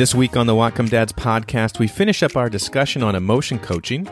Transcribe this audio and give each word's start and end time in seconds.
This 0.00 0.14
week 0.14 0.34
on 0.34 0.46
the 0.46 0.54
Whatcom 0.54 0.88
Dads 0.88 1.12
podcast, 1.12 1.78
we 1.78 1.86
finish 1.86 2.22
up 2.22 2.34
our 2.34 2.48
discussion 2.48 3.02
on 3.02 3.14
emotion 3.14 3.58
coaching. 3.58 4.08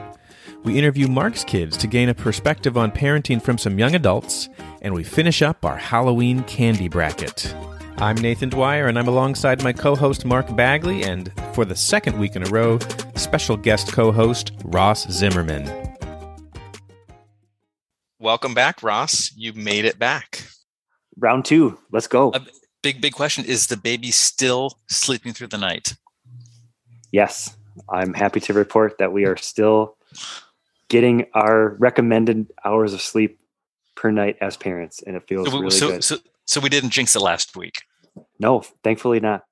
We 0.62 0.76
interview 0.76 1.08
Mark's 1.08 1.44
kids 1.44 1.78
to 1.78 1.86
gain 1.86 2.10
a 2.10 2.14
perspective 2.14 2.76
on 2.76 2.92
parenting 2.92 3.40
from 3.40 3.56
some 3.56 3.78
young 3.78 3.94
adults, 3.94 4.50
and 4.82 4.92
we 4.92 5.02
finish 5.02 5.40
up 5.40 5.64
our 5.64 5.78
Halloween 5.78 6.42
candy 6.42 6.88
bracket. 6.88 7.54
I'm 7.96 8.16
Nathan 8.16 8.50
Dwyer, 8.50 8.86
and 8.86 8.98
I'm 8.98 9.08
alongside 9.08 9.64
my 9.64 9.72
co 9.72 9.96
host 9.96 10.26
Mark 10.26 10.54
Bagley, 10.54 11.04
and 11.04 11.32
for 11.54 11.64
the 11.64 11.74
second 11.74 12.18
week 12.18 12.36
in 12.36 12.46
a 12.46 12.50
row, 12.50 12.78
special 13.14 13.56
guest 13.56 13.90
co 13.90 14.12
host 14.12 14.52
Ross 14.64 15.10
Zimmerman. 15.10 15.96
Welcome 18.18 18.52
back, 18.52 18.82
Ross. 18.82 19.32
You 19.34 19.54
made 19.54 19.86
it 19.86 19.98
back. 19.98 20.44
Round 21.16 21.46
two. 21.46 21.78
Let's 21.90 22.08
go. 22.08 22.32
A 22.34 22.42
big, 22.82 23.00
big 23.00 23.12
question 23.12 23.44
Is 23.44 23.66
the 23.68 23.76
baby 23.76 24.10
still 24.10 24.78
sleeping 24.88 25.32
through 25.32 25.48
the 25.48 25.58
night? 25.58 25.94
Yes. 27.12 27.56
I'm 27.88 28.12
happy 28.14 28.40
to 28.40 28.52
report 28.52 28.98
that 28.98 29.12
we 29.12 29.24
are 29.24 29.36
still 29.36 29.96
getting 30.88 31.26
our 31.34 31.70
recommended 31.78 32.50
hours 32.64 32.92
of 32.92 33.00
sleep 33.00 33.38
per 33.94 34.10
night 34.10 34.36
as 34.40 34.56
parents, 34.56 35.02
and 35.06 35.16
it 35.16 35.22
feels 35.28 35.48
So, 35.48 35.58
really 35.58 35.70
so, 35.70 35.88
good. 35.90 36.04
so, 36.04 36.16
so 36.44 36.60
we 36.60 36.68
didn't 36.68 36.90
jinx 36.90 37.14
it 37.14 37.20
last 37.20 37.56
week. 37.56 37.82
no, 38.40 38.62
thankfully 38.82 39.20
not. 39.20 39.44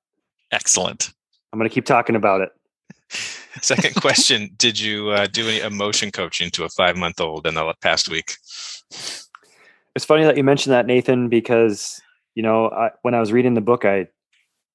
Excellent. 0.51 1.13
I'm 1.51 1.59
going 1.59 1.69
to 1.69 1.73
keep 1.73 1.85
talking 1.85 2.15
about 2.15 2.41
it. 2.41 2.49
Second 3.61 3.95
question 3.95 4.49
Did 4.57 4.79
you 4.79 5.09
uh, 5.09 5.27
do 5.27 5.47
any 5.47 5.59
emotion 5.61 6.11
coaching 6.11 6.49
to 6.51 6.63
a 6.65 6.69
five 6.69 6.95
month 6.97 7.19
old 7.21 7.47
in 7.47 7.55
the 7.55 7.73
past 7.81 8.09
week? 8.09 8.35
It's 9.95 10.05
funny 10.05 10.23
that 10.25 10.37
you 10.37 10.43
mentioned 10.43 10.73
that, 10.73 10.85
Nathan, 10.85 11.27
because 11.29 12.01
you 12.37 12.43
know 12.43 12.69
I, 12.69 12.91
when 13.01 13.15
I 13.15 13.19
was 13.19 13.33
reading 13.33 13.55
the 13.55 13.61
book, 13.61 13.83
I 13.83 14.09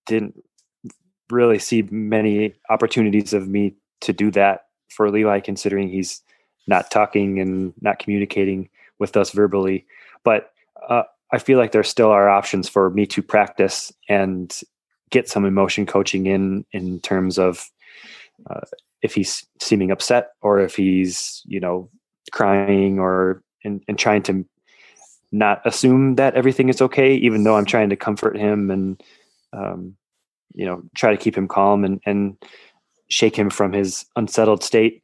didn't 0.07 0.35
really 1.31 1.61
see 1.61 1.83
many 1.83 2.55
opportunities 2.69 3.33
of 3.33 3.47
me 3.47 3.77
to 4.01 4.13
do 4.13 4.33
that 4.33 4.67
for 4.91 5.09
Levi, 5.09 5.39
considering 5.39 5.89
he's 5.89 6.23
not 6.67 6.91
talking 6.91 7.39
and 7.39 7.73
not 7.81 8.01
communicating 8.01 8.69
with 8.99 9.17
us 9.17 9.31
verbally. 9.31 9.87
But 10.25 10.51
uh, 10.89 11.05
I 11.33 11.39
feel 11.39 11.57
like 11.57 11.71
there 11.71 11.85
still 11.85 12.11
are 12.11 12.29
options 12.29 12.69
for 12.69 12.91
me 12.91 13.07
to 13.07 13.23
practice 13.23 13.93
and 14.09 14.53
get 15.11 15.29
some 15.29 15.45
emotion 15.45 15.87
coaching 15.87 16.27
in 16.27 16.67
in 16.73 16.99
terms 16.99 17.39
of 17.39 17.71
uh, 18.51 18.67
if 19.03 19.15
he's 19.15 19.47
seeming 19.61 19.93
upset 19.93 20.33
or 20.41 20.59
if 20.59 20.75
he's 20.75 21.43
you 21.45 21.61
know 21.61 21.89
crying 22.33 22.99
or 22.99 23.41
and, 23.63 23.85
and 23.87 24.01
trying 24.01 24.25
to 24.25 24.45
not 25.33 25.61
assume 25.65 26.17
that 26.17 26.35
everything 26.35 26.69
is 26.69 26.83
okay 26.83 27.15
even 27.15 27.43
though 27.43 27.57
i'm 27.57 27.65
trying 27.65 27.89
to 27.89 27.97
comfort 27.97 28.37
him 28.37 28.71
and 28.71 29.03
um, 29.53 29.97
you 30.55 30.65
know 30.65 30.83
try 30.95 31.11
to 31.11 31.17
keep 31.17 31.37
him 31.37 31.49
calm 31.49 31.85
and 31.85 32.01
and 32.07 32.37
shake 33.09 33.37
him 33.37 33.51
from 33.51 33.73
his 33.73 34.07
unsettled 34.17 34.65
state. 34.65 35.03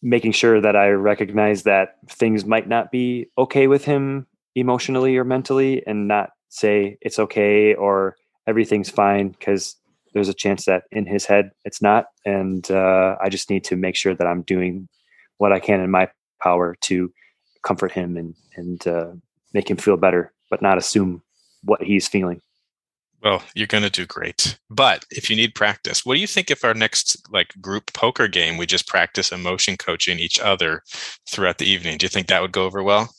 Making 0.00 0.32
sure 0.32 0.60
that 0.60 0.76
i 0.76 0.88
recognize 0.88 1.62
that 1.62 1.96
things 2.08 2.44
might 2.44 2.68
not 2.68 2.90
be 2.90 3.28
okay 3.38 3.66
with 3.68 3.84
him 3.84 4.26
emotionally 4.54 5.16
or 5.16 5.24
mentally 5.24 5.86
and 5.86 6.08
not 6.08 6.30
say 6.48 6.98
it's 7.00 7.18
okay 7.18 7.74
or 7.74 8.16
everything's 8.46 8.90
fine 8.90 9.28
because 9.28 9.76
there's 10.12 10.28
a 10.28 10.34
chance 10.34 10.66
that 10.66 10.82
in 10.90 11.06
his 11.06 11.24
head 11.24 11.50
it's 11.64 11.80
not. 11.80 12.06
And 12.24 12.68
uh, 12.70 13.16
i 13.22 13.28
just 13.28 13.48
need 13.48 13.64
to 13.64 13.76
make 13.76 13.96
sure 13.96 14.14
that 14.14 14.26
i'm 14.26 14.42
doing 14.42 14.88
what 15.38 15.52
i 15.52 15.60
can 15.60 15.80
in 15.80 15.90
my 15.90 16.08
power 16.42 16.76
to 16.82 17.12
comfort 17.62 17.92
him 17.92 18.16
and 18.16 18.34
and 18.56 18.86
uh, 18.86 19.12
make 19.52 19.70
him 19.70 19.76
feel 19.76 19.96
better 19.96 20.32
but 20.50 20.62
not 20.62 20.78
assume 20.78 21.22
what 21.64 21.82
he's 21.82 22.08
feeling 22.08 22.40
Well, 23.22 23.42
you're 23.54 23.68
going 23.68 23.84
to 23.84 23.90
do 23.90 24.04
great. 24.04 24.58
But 24.68 25.04
if 25.10 25.30
you 25.30 25.36
need 25.36 25.54
practice, 25.54 26.04
what 26.04 26.14
do 26.14 26.20
you 26.20 26.26
think 26.26 26.50
if 26.50 26.64
our 26.64 26.74
next 26.74 27.22
like 27.30 27.54
group 27.60 27.92
poker 27.92 28.26
game 28.26 28.56
we 28.56 28.66
just 28.66 28.88
practice 28.88 29.30
emotion 29.30 29.76
coaching 29.76 30.18
each 30.18 30.40
other 30.40 30.82
throughout 31.30 31.58
the 31.58 31.70
evening? 31.70 31.98
Do 31.98 32.04
you 32.04 32.10
think 32.10 32.26
that 32.26 32.42
would 32.42 32.52
go 32.52 32.64
over 32.64 32.82
well? 32.82 33.14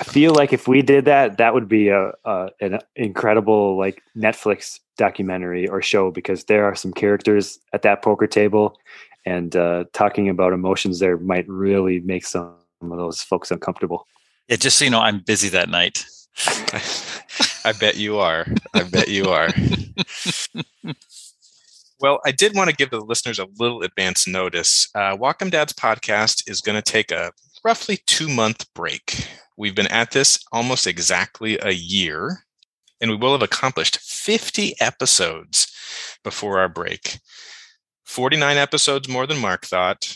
i 0.00 0.04
feel 0.04 0.34
like 0.34 0.52
if 0.52 0.68
we 0.68 0.82
did 0.82 1.04
that 1.04 1.38
that 1.38 1.54
would 1.54 1.68
be 1.68 1.88
a, 1.88 2.12
a 2.24 2.48
an 2.60 2.78
incredible 2.96 3.78
like 3.78 4.02
netflix 4.16 4.78
documentary 4.96 5.68
or 5.68 5.82
show 5.82 6.10
because 6.10 6.44
there 6.44 6.64
are 6.64 6.74
some 6.74 6.92
characters 6.92 7.58
at 7.72 7.82
that 7.82 8.02
poker 8.02 8.26
table 8.26 8.76
and 9.24 9.56
uh, 9.56 9.84
talking 9.92 10.28
about 10.28 10.52
emotions 10.52 10.98
there 10.98 11.18
might 11.18 11.48
really 11.48 12.00
make 12.00 12.24
some 12.24 12.54
of 12.82 12.98
those 12.98 13.22
folks 13.22 13.50
uncomfortable 13.50 14.06
Yeah, 14.48 14.56
just 14.56 14.78
so 14.78 14.84
you 14.84 14.90
know, 14.90 15.00
I'm 15.00 15.20
busy 15.20 15.48
that 15.50 15.68
night. 15.68 16.04
I 17.64 17.72
bet 17.72 17.96
you 17.96 18.18
are. 18.18 18.46
I 18.74 18.82
bet 18.84 19.08
you 19.08 19.26
are. 19.30 19.48
well, 22.00 22.20
I 22.24 22.30
did 22.30 22.54
want 22.54 22.70
to 22.70 22.76
give 22.76 22.90
the 22.90 23.00
listeners 23.00 23.38
a 23.38 23.48
little 23.58 23.82
advance 23.82 24.28
notice. 24.28 24.88
Uh, 24.94 25.16
Whatcom 25.16 25.50
Dad's 25.50 25.72
podcast 25.72 26.48
is 26.48 26.60
going 26.60 26.76
to 26.80 26.82
take 26.82 27.10
a 27.10 27.32
roughly 27.64 27.98
two 28.06 28.28
month 28.28 28.72
break. 28.74 29.28
We've 29.56 29.74
been 29.74 29.86
at 29.88 30.10
this 30.10 30.38
almost 30.52 30.86
exactly 30.86 31.58
a 31.62 31.70
year, 31.70 32.44
and 33.00 33.10
we 33.10 33.16
will 33.16 33.32
have 33.32 33.42
accomplished 33.42 33.98
50 33.98 34.74
episodes 34.80 35.72
before 36.22 36.58
our 36.58 36.68
break. 36.68 37.18
49 38.04 38.56
episodes 38.56 39.08
more 39.08 39.26
than 39.26 39.40
Mark 39.40 39.64
thought. 39.64 40.14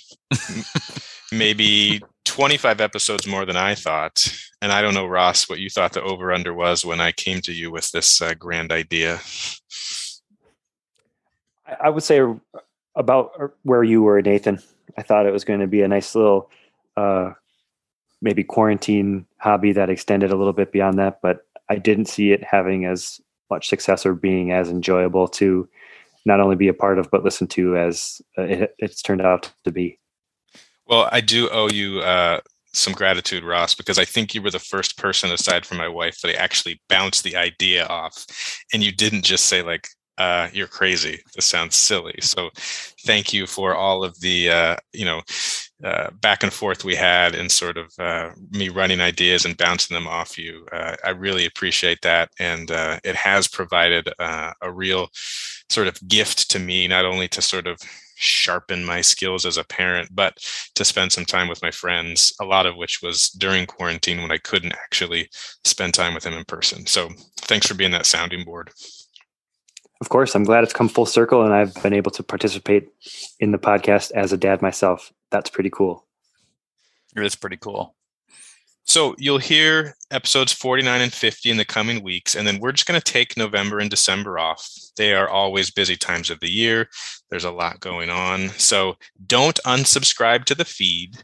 Maybe 1.32 2.02
25 2.24 2.80
episodes 2.80 3.26
more 3.26 3.44
than 3.44 3.56
I 3.56 3.74
thought. 3.74 4.32
And 4.62 4.72
I 4.72 4.82
don't 4.82 4.94
know, 4.94 5.06
Ross, 5.06 5.48
what 5.48 5.58
you 5.58 5.70
thought 5.70 5.92
the 5.92 6.02
over 6.02 6.32
under 6.32 6.52
was 6.52 6.84
when 6.84 7.00
I 7.00 7.12
came 7.12 7.40
to 7.42 7.52
you 7.52 7.70
with 7.70 7.90
this 7.90 8.20
uh, 8.20 8.34
grand 8.34 8.72
idea. 8.72 9.20
I, 11.80 11.88
would 11.88 12.02
say 12.02 12.20
about 12.96 13.32
uh, 13.40 13.48
where 13.62 13.84
you 13.84 14.02
were, 14.02 14.20
Nathan. 14.20 14.60
I 14.98 15.02
thought 15.02 15.26
it 15.26 15.32
was 15.32 15.44
going 15.44 15.60
to 15.60 15.66
be 15.66 15.82
a 15.82 15.88
nice 15.88 16.14
little, 16.14 16.50
uh, 16.96 17.32
maybe 18.20 18.44
quarantine 18.44 19.26
hobby 19.38 19.72
that 19.72 19.88
extended 19.88 20.30
a 20.30 20.36
little 20.36 20.52
bit 20.52 20.72
beyond 20.72 20.98
that, 20.98 21.20
but 21.22 21.46
I 21.68 21.76
didn't 21.76 22.06
see 22.06 22.32
it 22.32 22.42
having 22.42 22.84
as 22.84 23.20
much 23.48 23.68
success 23.68 24.04
or 24.04 24.14
being 24.14 24.52
as 24.52 24.68
enjoyable 24.68 25.28
to 25.28 25.68
not 26.26 26.40
only 26.40 26.56
be 26.56 26.68
a 26.68 26.74
part 26.74 26.98
of 26.98 27.10
but 27.10 27.24
listen 27.24 27.46
to 27.46 27.76
as 27.76 28.20
uh, 28.36 28.42
it, 28.42 28.74
it's 28.78 29.02
turned 29.02 29.22
out 29.22 29.52
to 29.64 29.70
be. 29.70 29.99
Well, 30.90 31.08
I 31.12 31.20
do 31.20 31.48
owe 31.50 31.70
you 31.70 32.00
uh, 32.00 32.40
some 32.74 32.92
gratitude, 32.92 33.44
Ross, 33.44 33.76
because 33.76 33.98
I 33.98 34.04
think 34.04 34.34
you 34.34 34.42
were 34.42 34.50
the 34.50 34.58
first 34.58 34.98
person 34.98 35.30
aside 35.30 35.64
from 35.64 35.78
my 35.78 35.88
wife 35.88 36.20
that 36.20 36.30
I 36.30 36.34
actually 36.34 36.82
bounced 36.88 37.22
the 37.24 37.36
idea 37.36 37.86
off. 37.86 38.26
And 38.74 38.82
you 38.82 38.92
didn't 38.92 39.24
just 39.24 39.46
say, 39.46 39.62
like, 39.62 39.86
uh, 40.18 40.48
you're 40.52 40.66
crazy. 40.66 41.22
This 41.36 41.46
sounds 41.46 41.76
silly. 41.76 42.16
So 42.20 42.50
thank 43.06 43.32
you 43.32 43.46
for 43.46 43.74
all 43.76 44.04
of 44.04 44.20
the, 44.20 44.50
uh, 44.50 44.76
you 44.92 45.04
know, 45.04 45.22
uh, 45.84 46.10
back 46.20 46.42
and 46.42 46.52
forth 46.52 46.84
we 46.84 46.96
had 46.96 47.34
and 47.36 47.50
sort 47.50 47.78
of 47.78 47.90
uh, 47.98 48.30
me 48.50 48.68
running 48.68 49.00
ideas 49.00 49.46
and 49.46 49.56
bouncing 49.56 49.94
them 49.94 50.08
off 50.08 50.36
you. 50.36 50.66
Uh, 50.72 50.96
I 51.04 51.10
really 51.10 51.46
appreciate 51.46 52.02
that. 52.02 52.30
And 52.38 52.70
it 53.04 53.14
has 53.16 53.48
provided 53.48 54.12
a 54.18 54.72
real 54.72 55.08
sort 55.70 55.86
of 55.86 55.96
gift 56.08 56.50
to 56.50 56.58
me, 56.58 56.88
not 56.88 57.06
only 57.06 57.28
to 57.28 57.40
sort 57.40 57.66
of 57.68 57.78
sharpen 58.20 58.84
my 58.84 59.00
skills 59.00 59.46
as 59.46 59.56
a 59.56 59.64
parent, 59.64 60.10
but 60.14 60.38
to 60.74 60.84
spend 60.84 61.12
some 61.12 61.24
time 61.24 61.48
with 61.48 61.62
my 61.62 61.70
friends, 61.70 62.32
a 62.40 62.44
lot 62.44 62.66
of 62.66 62.76
which 62.76 63.00
was 63.02 63.30
during 63.30 63.66
quarantine 63.66 64.20
when 64.20 64.30
I 64.30 64.38
couldn't 64.38 64.72
actually 64.72 65.28
spend 65.64 65.94
time 65.94 66.14
with 66.14 66.24
them 66.24 66.34
in 66.34 66.44
person. 66.44 66.86
So 66.86 67.08
thanks 67.38 67.66
for 67.66 67.74
being 67.74 67.92
that 67.92 68.06
sounding 68.06 68.44
board. 68.44 68.70
Of 70.00 70.08
course, 70.08 70.34
I'm 70.34 70.44
glad 70.44 70.64
it's 70.64 70.72
come 70.72 70.88
full 70.88 71.06
circle 71.06 71.44
and 71.44 71.52
I've 71.52 71.74
been 71.82 71.92
able 71.92 72.10
to 72.12 72.22
participate 72.22 72.88
in 73.38 73.50
the 73.50 73.58
podcast 73.58 74.12
as 74.12 74.32
a 74.32 74.38
dad 74.38 74.62
myself. 74.62 75.12
That's 75.30 75.50
pretty 75.50 75.70
cool. 75.70 76.06
It's 77.16 77.34
pretty 77.34 77.58
cool. 77.58 77.94
So 78.90 79.14
you'll 79.18 79.38
hear 79.38 79.94
episodes 80.10 80.52
49 80.52 81.00
and 81.00 81.12
50 81.12 81.48
in 81.48 81.56
the 81.56 81.64
coming 81.64 82.02
weeks, 82.02 82.34
and 82.34 82.44
then 82.44 82.58
we're 82.58 82.72
just 82.72 82.88
going 82.88 83.00
to 83.00 83.12
take 83.12 83.36
November 83.36 83.78
and 83.78 83.88
December 83.88 84.36
off. 84.36 84.68
They 84.96 85.14
are 85.14 85.28
always 85.28 85.70
busy 85.70 85.94
times 85.94 86.28
of 86.28 86.40
the 86.40 86.50
year. 86.50 86.88
There's 87.30 87.44
a 87.44 87.52
lot 87.52 87.78
going 87.78 88.10
on. 88.10 88.48
So 88.48 88.96
don't 89.28 89.60
unsubscribe 89.64 90.44
to 90.46 90.56
the 90.56 90.64
feed. 90.64 91.22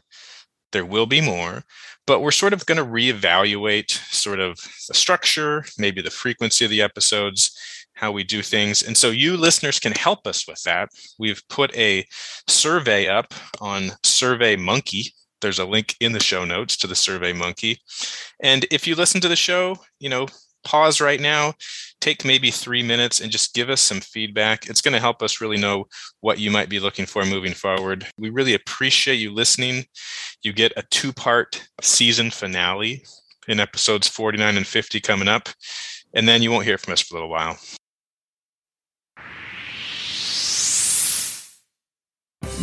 There 0.71 0.85
will 0.85 1.07
be 1.07 1.19
more, 1.19 1.63
but 2.05 2.21
we're 2.21 2.31
sort 2.31 2.53
of 2.53 2.65
going 2.65 2.77
to 2.77 2.85
reevaluate 2.85 3.91
sort 4.13 4.39
of 4.39 4.57
the 4.87 4.93
structure, 4.93 5.65
maybe 5.77 6.01
the 6.01 6.09
frequency 6.09 6.63
of 6.63 6.71
the 6.71 6.81
episodes, 6.81 7.51
how 7.95 8.13
we 8.13 8.23
do 8.23 8.41
things. 8.41 8.81
And 8.81 8.95
so 8.95 9.09
you 9.09 9.35
listeners 9.35 9.77
can 9.77 9.91
help 9.91 10.25
us 10.25 10.47
with 10.47 10.63
that. 10.63 10.87
We've 11.19 11.43
put 11.49 11.75
a 11.75 12.05
survey 12.47 13.09
up 13.09 13.33
on 13.59 13.91
Survey 14.03 14.55
Monkey 14.55 15.11
there's 15.41 15.59
a 15.59 15.65
link 15.65 15.95
in 15.99 16.11
the 16.11 16.19
show 16.19 16.45
notes 16.45 16.77
to 16.77 16.87
the 16.87 16.95
survey 16.95 17.33
monkey. 17.33 17.79
And 18.41 18.65
if 18.71 18.87
you 18.87 18.95
listen 18.95 19.21
to 19.21 19.27
the 19.27 19.35
show 19.35 19.77
you 19.99 20.09
know 20.09 20.27
pause 20.63 20.99
right 20.99 21.21
now 21.21 21.53
take 22.01 22.25
maybe 22.25 22.51
three 22.51 22.83
minutes 22.83 23.21
and 23.21 23.31
just 23.31 23.53
give 23.53 23.69
us 23.69 23.81
some 23.81 23.99
feedback. 23.99 24.67
It's 24.67 24.81
going 24.81 24.93
to 24.93 24.99
help 24.99 25.23
us 25.23 25.41
really 25.41 25.57
know 25.57 25.87
what 26.21 26.39
you 26.39 26.51
might 26.51 26.69
be 26.69 26.79
looking 26.79 27.05
for 27.05 27.25
moving 27.25 27.53
forward. 27.53 28.05
We 28.19 28.29
really 28.29 28.53
appreciate 28.53 29.15
you 29.15 29.33
listening. 29.33 29.85
You 30.43 30.53
get 30.53 30.73
a 30.77 30.83
two 30.91 31.11
part 31.11 31.67
season 31.81 32.29
finale 32.29 33.03
in 33.47 33.59
episodes 33.59 34.07
49 34.07 34.57
and 34.57 34.67
50 34.67 34.99
coming 35.01 35.27
up 35.27 35.49
and 36.13 36.27
then 36.27 36.41
you 36.41 36.51
won't 36.51 36.65
hear 36.65 36.77
from 36.77 36.93
us 36.93 37.01
for 37.01 37.15
a 37.15 37.17
little 37.17 37.29
while. 37.29 37.57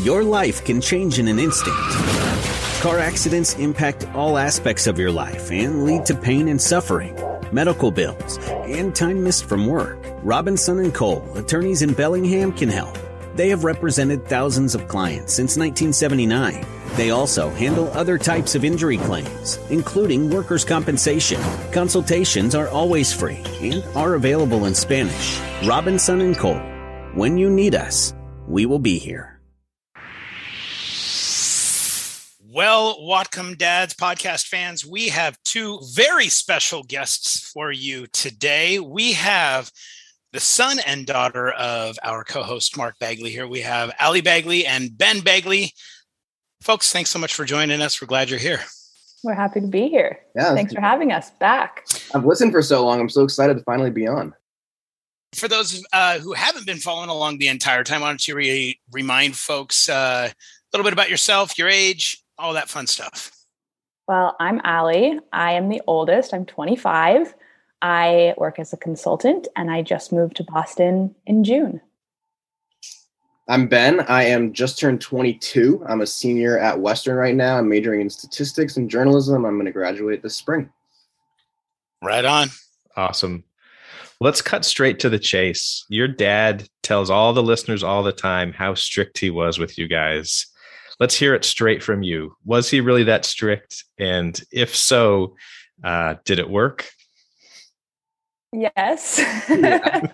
Your 0.03 0.23
life 0.23 0.65
can 0.65 0.81
change 0.81 1.19
in 1.19 1.29
an 1.29 1.38
instant. 1.38 2.13
Car 2.84 2.98
accidents 2.98 3.54
impact 3.54 4.06
all 4.14 4.36
aspects 4.36 4.86
of 4.86 4.98
your 4.98 5.10
life 5.10 5.50
and 5.50 5.86
lead 5.86 6.04
to 6.04 6.14
pain 6.14 6.48
and 6.48 6.60
suffering, 6.60 7.19
medical 7.50 7.90
bills, 7.90 8.36
and 8.66 8.94
time 8.94 9.25
missed 9.25 9.46
from 9.46 9.66
work. 9.66 9.96
Robinson 10.22 10.78
and 10.81 10.92
Cole, 10.92 11.26
attorneys 11.34 11.81
in 11.81 11.94
Bellingham, 11.94 12.52
can 12.52 12.69
help. 12.69 12.94
They 13.36 13.48
have 13.48 13.64
represented 13.64 14.26
thousands 14.26 14.75
of 14.75 14.86
clients 14.86 15.32
since 15.32 15.56
1979. 15.56 16.66
They 16.94 17.08
also 17.08 17.48
handle 17.48 17.88
other 17.94 18.19
types 18.19 18.54
of 18.54 18.66
injury 18.66 18.98
claims, 18.98 19.58
including 19.70 20.28
workers' 20.28 20.66
compensation. 20.66 21.40
Consultations 21.72 22.54
are 22.54 22.69
always 22.69 23.14
free 23.14 23.42
and 23.62 23.82
are 23.96 24.12
available 24.12 24.66
in 24.66 24.75
Spanish. 24.75 25.40
Robinson 25.64 26.20
and 26.20 26.37
Cole. 26.37 26.60
When 27.14 27.38
you 27.38 27.48
need 27.48 27.75
us, 27.75 28.12
we 28.46 28.66
will 28.66 28.78
be 28.78 28.98
here. 28.98 29.33
Well, 32.54 33.00
Whatcom 33.00 33.58
Dads 33.58 33.94
podcast 33.94 34.46
fans, 34.46 34.86
we 34.86 35.08
have 35.08 35.36
two 35.44 35.80
very 35.92 36.28
special 36.28 36.84
guests 36.84 37.50
for 37.50 37.72
you 37.72 38.06
today. 38.12 38.78
We 38.78 39.14
have 39.14 39.72
the 40.32 40.38
son 40.38 40.78
and 40.86 41.04
daughter 41.04 41.50
of 41.50 41.98
our 42.04 42.22
co-host 42.22 42.76
Mark 42.76 42.96
Bagley 43.00 43.30
here. 43.30 43.48
We 43.48 43.62
have 43.62 43.90
Ali 44.00 44.20
Bagley 44.20 44.64
and 44.66 44.96
Ben 44.96 45.18
Bagley. 45.18 45.72
Folks, 46.62 46.92
thanks 46.92 47.10
so 47.10 47.18
much 47.18 47.34
for 47.34 47.44
joining 47.44 47.82
us. 47.82 48.00
We're 48.00 48.06
glad 48.06 48.30
you're 48.30 48.38
here. 48.38 48.60
We're 49.24 49.34
happy 49.34 49.60
to 49.60 49.66
be 49.66 49.88
here. 49.88 50.20
Yeah. 50.36 50.54
Thanks 50.54 50.72
for 50.72 50.80
having 50.80 51.10
us 51.10 51.30
back. 51.40 51.84
I've 52.14 52.24
listened 52.24 52.52
for 52.52 52.62
so 52.62 52.86
long. 52.86 53.00
I'm 53.00 53.08
so 53.08 53.24
excited 53.24 53.56
to 53.58 53.64
finally 53.64 53.90
be 53.90 54.06
on. 54.06 54.32
For 55.34 55.48
those 55.48 55.84
uh, 55.92 56.20
who 56.20 56.34
haven't 56.34 56.66
been 56.66 56.78
following 56.78 57.10
along 57.10 57.38
the 57.38 57.48
entire 57.48 57.82
time, 57.82 58.02
why 58.02 58.10
don't 58.10 58.28
you 58.28 58.36
re- 58.36 58.78
remind 58.92 59.34
folks 59.34 59.88
uh, 59.88 60.30
a 60.30 60.34
little 60.72 60.84
bit 60.84 60.92
about 60.92 61.10
yourself, 61.10 61.58
your 61.58 61.68
age, 61.68 62.20
all 62.38 62.52
that 62.54 62.69
fun 62.69 62.86
stuff? 62.86 63.31
Well, 64.06 64.36
I'm 64.38 64.60
Ali. 64.64 65.19
I 65.32 65.52
am 65.52 65.69
the 65.69 65.82
oldest. 65.86 66.34
I'm 66.34 66.44
25. 66.44 67.34
I 67.82 68.34
work 68.36 68.58
as 68.58 68.72
a 68.72 68.78
consultant 68.78 69.48
and 69.56 69.70
I 69.70 69.82
just 69.82 70.12
moved 70.12 70.36
to 70.36 70.44
Boston 70.44 71.14
in 71.26 71.44
June. 71.44 71.81
I'm 73.46 73.69
Ben. 73.69 74.00
I 74.00 74.25
am 74.25 74.54
just 74.54 74.78
turned 74.78 75.02
22. 75.02 75.84
I'm 75.86 76.00
a 76.00 76.06
senior 76.06 76.58
at 76.58 76.81
Western 76.81 77.16
right 77.16 77.34
now. 77.34 77.58
I'm 77.58 77.69
majoring 77.69 78.00
in 78.00 78.08
statistics 78.08 78.78
and 78.78 78.90
journalism. 78.90 79.44
I'm 79.44 79.56
going 79.56 79.66
to 79.66 79.72
graduate 79.72 80.22
this 80.22 80.37
spring. 80.37 80.70
Right 82.02 82.25
on. 82.25 82.48
Awesome. 82.96 83.44
Let's 84.20 84.40
cut 84.40 84.64
straight 84.64 84.98
to 85.00 85.10
the 85.10 85.19
chase. 85.19 85.84
Your 85.90 86.08
dad 86.08 86.69
tells 86.82 87.10
all 87.10 87.34
the 87.34 87.42
listeners 87.42 87.82
all 87.82 88.02
the 88.02 88.12
time 88.12 88.52
how 88.54 88.72
strict 88.75 89.19
he 89.19 89.28
was 89.28 89.58
with 89.58 89.76
you 89.76 89.88
guys. 89.88 90.46
Let's 91.00 91.14
hear 91.14 91.35
it 91.35 91.44
straight 91.44 91.82
from 91.82 92.02
you. 92.02 92.37
Was 92.44 92.70
he 92.70 92.81
really 92.81 93.05
that 93.05 93.25
strict? 93.25 93.85
And 93.99 94.41
if 94.52 94.75
so, 94.75 95.37
uh, 95.82 96.17
did 96.25 96.38
it 96.38 96.49
work? 96.49 96.88
Yes. 98.52 99.19
Yeah. 99.49 100.00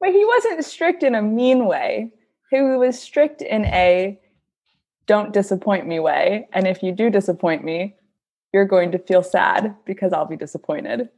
but 0.00 0.10
he 0.10 0.24
wasn't 0.24 0.64
strict 0.64 1.02
in 1.02 1.14
a 1.14 1.22
mean 1.22 1.66
way. 1.66 2.10
He 2.50 2.60
was 2.60 3.00
strict 3.00 3.40
in 3.40 3.64
a 3.64 4.20
don't 5.06 5.32
disappoint 5.32 5.86
me 5.86 5.98
way. 5.98 6.48
And 6.52 6.66
if 6.66 6.82
you 6.82 6.92
do 6.92 7.08
disappoint 7.08 7.64
me, 7.64 7.96
you're 8.52 8.66
going 8.66 8.92
to 8.92 8.98
feel 8.98 9.22
sad 9.22 9.74
because 9.86 10.12
I'll 10.12 10.26
be 10.26 10.36
disappointed. 10.36 11.08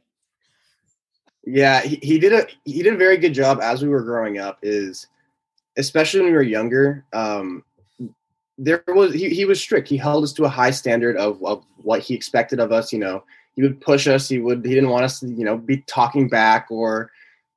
Yeah, 1.45 1.81
he, 1.81 1.99
he 2.01 2.17
did 2.17 2.31
a 2.31 2.47
he 2.63 2.81
did 2.81 2.93
a 2.93 2.97
very 2.97 3.17
good 3.17 3.33
job 3.33 3.59
as 3.61 3.83
we 3.83 3.89
were 3.89 4.01
growing 4.01 4.39
up. 4.39 4.57
Is 4.63 5.07
especially 5.77 6.21
when 6.21 6.29
we 6.29 6.35
were 6.35 6.41
younger. 6.41 7.05
Um, 7.11 7.63
there 8.57 8.83
was 8.87 9.13
he, 9.13 9.29
he 9.29 9.45
was 9.45 9.59
strict. 9.59 9.87
He 9.87 9.97
held 9.97 10.23
us 10.23 10.33
to 10.33 10.45
a 10.45 10.49
high 10.49 10.71
standard 10.71 11.17
of, 11.17 11.43
of 11.43 11.63
what 11.77 12.01
he 12.01 12.13
expected 12.13 12.59
of 12.59 12.71
us. 12.71 12.93
You 12.93 12.99
know, 12.99 13.23
he 13.55 13.61
would 13.61 13.81
push 13.81 14.07
us. 14.07 14.29
He 14.29 14.39
would 14.39 14.65
he 14.65 14.73
didn't 14.73 14.89
want 14.89 15.05
us 15.05 15.19
to 15.19 15.27
you 15.27 15.45
know 15.45 15.57
be 15.57 15.77
talking 15.87 16.27
back 16.29 16.67
or 16.69 17.11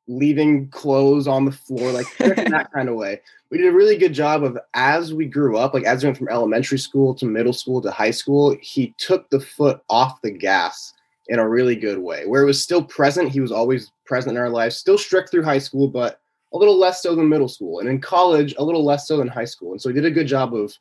leaving 0.08 0.68
clothes 0.68 1.28
on 1.28 1.44
the 1.44 1.52
floor 1.52 1.92
like 1.92 2.06
that 2.18 2.70
kind 2.72 2.88
of 2.88 2.96
way. 2.96 3.20
We 3.50 3.58
did 3.58 3.68
a 3.68 3.76
really 3.76 3.96
good 3.96 4.14
job 4.14 4.42
of 4.42 4.58
as 4.74 5.12
we 5.12 5.26
grew 5.26 5.58
up, 5.58 5.74
like 5.74 5.84
as 5.84 6.02
we 6.02 6.08
went 6.08 6.18
from 6.18 6.28
elementary 6.28 6.78
school 6.78 7.14
to 7.14 7.26
middle 7.26 7.52
school 7.52 7.80
to 7.82 7.90
high 7.90 8.10
school, 8.10 8.56
he 8.60 8.94
took 8.98 9.28
the 9.30 9.40
foot 9.40 9.80
off 9.88 10.20
the 10.22 10.30
gas 10.30 10.94
in 11.28 11.38
a 11.38 11.48
really 11.48 11.76
good 11.76 11.98
way. 11.98 12.26
Where 12.26 12.42
it 12.42 12.46
was 12.46 12.62
still 12.62 12.82
present, 12.82 13.30
he 13.30 13.40
was 13.40 13.52
always 13.52 13.92
present 14.06 14.36
in 14.36 14.42
our 14.42 14.48
lives, 14.48 14.76
still 14.76 14.98
strict 14.98 15.30
through 15.30 15.44
high 15.44 15.58
school, 15.58 15.88
but 15.88 16.20
a 16.52 16.58
little 16.58 16.78
less 16.78 17.02
so 17.02 17.14
than 17.14 17.28
middle 17.28 17.48
school. 17.48 17.80
And 17.80 17.88
in 17.88 18.00
college, 18.00 18.54
a 18.58 18.64
little 18.64 18.84
less 18.84 19.06
so 19.06 19.18
than 19.18 19.28
high 19.28 19.44
school. 19.44 19.72
And 19.72 19.80
so 19.80 19.88
he 19.88 19.94
did 19.94 20.04
a 20.04 20.10
good 20.10 20.26
job 20.26 20.54
of 20.54 20.72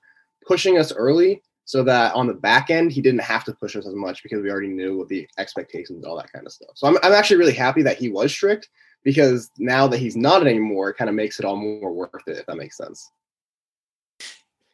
pushing 0.46 0.78
us 0.78 0.94
early 0.94 1.42
so 1.66 1.84
that 1.84 2.16
on 2.16 2.28
the 2.28 2.34
back 2.34 2.70
end 2.70 2.94
he 2.94 3.02
didn't 3.02 3.22
have 3.22 3.44
to 3.44 3.54
push 3.54 3.76
us 3.76 3.86
as 3.86 3.94
much 3.94 4.24
because 4.24 4.42
we 4.42 4.50
already 4.50 4.70
knew 4.70 4.98
what 4.98 5.10
the 5.10 5.28
expectations 5.38 5.98
and 5.98 6.06
all 6.06 6.16
that 6.16 6.32
kind 6.32 6.46
of 6.46 6.54
stuff. 6.54 6.72
So 6.76 6.88
I'm, 6.88 6.98
I'm 7.04 7.12
actually 7.12 7.38
really 7.38 7.54
happy 7.54 7.82
that 7.84 7.98
he 7.98 8.10
was 8.10 8.32
strict 8.32 8.70
because 9.04 9.52
now 9.58 9.88
that 9.88 10.00
he's 10.00 10.16
not 10.16 10.48
anymore, 10.48 10.90
it 10.90 10.98
kind 10.98 11.10
of 11.10 11.16
makes 11.16 11.40
it 11.40 11.46
all 11.46 11.58
more 11.58 11.92
worth 11.92 12.28
it, 12.28 12.38
if 12.38 12.46
that 12.46 12.56
makes 12.56 12.78
sense. 12.78 13.12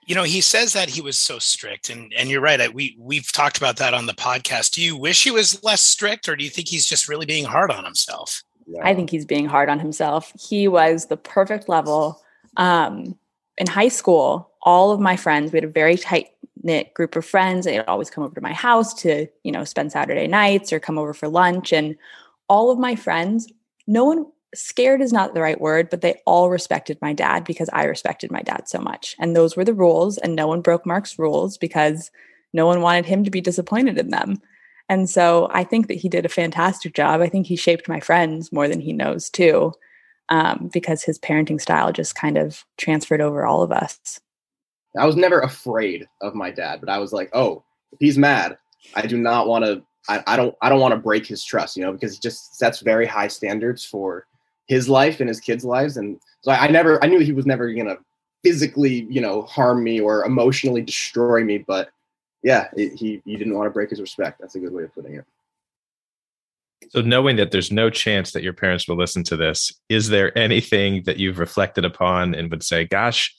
You 0.06 0.16
know, 0.16 0.24
he 0.24 0.42
says 0.42 0.74
that 0.74 0.90
he 0.90 1.02
was 1.02 1.18
so 1.18 1.40
strict, 1.40 1.90
and 1.90 2.12
and 2.18 2.30
you're 2.30 2.42
right. 2.42 2.74
We 2.74 2.98
we've 3.00 3.32
talked 3.32 3.58
about 3.58 3.78
that 3.78 3.94
on 3.94 4.06
the 4.06 4.14
podcast. 4.14 4.74
Do 4.74 4.82
you 4.82 4.98
wish 4.98 5.24
he 5.24 5.32
was 5.32 5.64
less 5.64 5.82
strict, 5.82 6.28
or 6.28 6.36
do 6.36 6.44
you 6.44 6.50
think 6.50 6.68
he's 6.68 6.86
just 6.86 7.08
really 7.08 7.26
being 7.26 7.46
hard 7.46 7.72
on 7.72 7.86
himself? 7.86 8.44
Yeah. 8.68 8.82
I 8.84 8.94
think 8.94 9.10
he's 9.10 9.26
being 9.26 9.46
hard 9.46 9.70
on 9.70 9.80
himself. 9.80 10.32
He 10.40 10.68
was 10.68 11.08
the 11.08 11.18
perfect 11.18 11.68
level. 11.68 12.22
Um, 12.58 13.18
in 13.58 13.68
high 13.68 13.90
school, 13.90 14.52
all 14.64 14.92
of 14.92 15.00
my 15.00 15.16
friends, 15.16 15.52
we 15.52 15.58
had 15.58 15.64
a 15.64 15.72
very 15.72 15.98
tight 15.98 16.30
knit 16.64 16.94
group 16.94 17.16
of 17.16 17.26
friends. 17.26 17.66
They'd 17.66 17.80
always 17.82 18.10
come 18.10 18.24
over 18.24 18.36
to 18.36 18.42
my 18.42 18.54
house 18.54 18.94
to, 19.02 19.28
you 19.44 19.52
know, 19.52 19.64
spend 19.64 19.92
Saturday 19.92 20.28
nights 20.28 20.72
or 20.72 20.80
come 20.80 20.98
over 20.98 21.14
for 21.14 21.28
lunch. 21.28 21.74
And 21.74 21.96
all 22.48 22.72
of 22.72 22.80
my 22.80 22.96
friends, 22.96 23.52
no 23.86 24.06
one 24.06 24.26
scared 24.56 25.02
is 25.02 25.12
not 25.12 25.34
the 25.34 25.42
right 25.42 25.60
word, 25.60 25.90
but 25.90 26.02
they 26.02 26.22
all 26.26 26.50
respected 26.50 26.98
my 27.02 27.14
dad 27.14 27.44
because 27.44 27.70
I 27.74 27.84
respected 27.86 28.32
my 28.32 28.42
dad 28.42 28.68
so 28.68 28.80
much. 28.80 29.16
And 29.20 29.36
those 29.36 29.56
were 29.56 29.66
the 29.66 29.74
rules. 29.74 30.18
And 30.18 30.36
no 30.36 30.48
one 30.48 30.62
broke 30.62 30.86
Mark's 30.86 31.20
rules 31.20 31.58
because 31.58 32.12
no 32.54 32.66
one 32.66 32.82
wanted 32.82 33.06
him 33.06 33.24
to 33.24 33.32
be 33.32 33.42
disappointed 33.42 33.98
in 33.98 34.10
them. 34.10 34.42
And 34.90 35.10
so 35.10 35.48
I 35.52 35.64
think 35.64 35.88
that 35.88 35.96
he 35.96 36.10
did 36.10 36.26
a 36.26 36.30
fantastic 36.30 36.94
job. 36.94 37.22
I 37.22 37.30
think 37.30 37.48
he 37.48 37.56
shaped 37.56 37.88
my 37.88 38.00
friends 38.00 38.52
more 38.52 38.68
than 38.68 38.82
he 38.82 38.94
knows 38.94 39.30
too, 39.30 39.74
um, 40.30 40.70
because 40.74 41.04
his 41.04 41.18
parenting 41.20 41.60
style 41.60 41.92
just 41.92 42.16
kind 42.16 42.38
of 42.38 42.66
transferred 42.78 43.22
over 43.22 43.46
all 43.46 43.62
of 43.64 43.72
us. 43.72 44.20
I 44.98 45.06
was 45.06 45.16
never 45.16 45.40
afraid 45.40 46.08
of 46.22 46.36
my 46.36 46.52
dad, 46.52 46.80
but 46.80 46.90
I 46.90 47.00
was 47.00 47.14
like, 47.14 47.30
oh, 47.34 47.64
he's 48.00 48.18
mad, 48.18 48.58
I 48.96 49.06
do 49.06 49.18
not 49.18 49.48
want 49.48 49.66
to. 49.66 49.84
I, 50.10 50.22
I 50.28 50.36
don't. 50.36 50.54
I 50.62 50.70
don't 50.70 50.82
want 50.82 50.94
to 50.94 51.00
break 51.00 51.26
his 51.26 51.44
trust, 51.44 51.78
you 51.78 51.84
know, 51.84 51.94
because 51.94 52.14
he 52.14 52.20
just 52.20 52.56
sets 52.56 52.82
very 52.82 53.06
high 53.06 53.30
standards 53.30 53.86
for 53.86 54.28
his 54.68 54.90
life 54.90 55.20
and 55.20 55.30
his 55.30 55.40
kids' 55.40 55.64
lives, 55.64 55.98
and 55.98 56.20
so 56.42 56.52
I, 56.52 56.66
I 56.66 56.68
never. 56.68 57.02
I 57.04 57.08
knew 57.08 57.20
he 57.20 57.32
was 57.32 57.46
never 57.46 57.74
gonna 57.74 57.98
physically, 58.44 59.08
you 59.10 59.22
know, 59.22 59.44
harm 59.44 59.84
me 59.84 60.02
or 60.02 60.26
emotionally 60.26 60.82
destroy 60.82 61.44
me, 61.44 61.60
but 61.60 61.90
yeah, 62.44 62.68
it, 62.76 62.94
he 62.94 63.22
he 63.26 63.38
didn't 63.38 63.56
want 63.56 63.68
to 63.68 63.72
break 63.72 63.90
his 63.90 64.02
respect. 64.02 64.40
That's 64.40 64.56
a 64.56 64.60
good 64.60 64.74
way 64.74 64.84
of 64.84 64.94
putting 64.94 65.16
it. 65.16 65.26
So, 66.90 67.02
knowing 67.02 67.38
that 67.38 67.52
there's 67.52 67.72
no 67.72 67.90
chance 67.90 68.32
that 68.34 68.44
your 68.44 68.54
parents 68.54 68.88
will 68.88 68.98
listen 68.98 69.24
to 69.26 69.38
this, 69.38 69.74
is 69.90 70.10
there 70.10 70.38
anything 70.38 71.04
that 71.06 71.18
you've 71.18 71.40
reflected 71.40 71.86
upon 71.86 72.36
and 72.36 72.52
would 72.52 72.64
say, 72.64 72.86
"Gosh, 72.86 73.34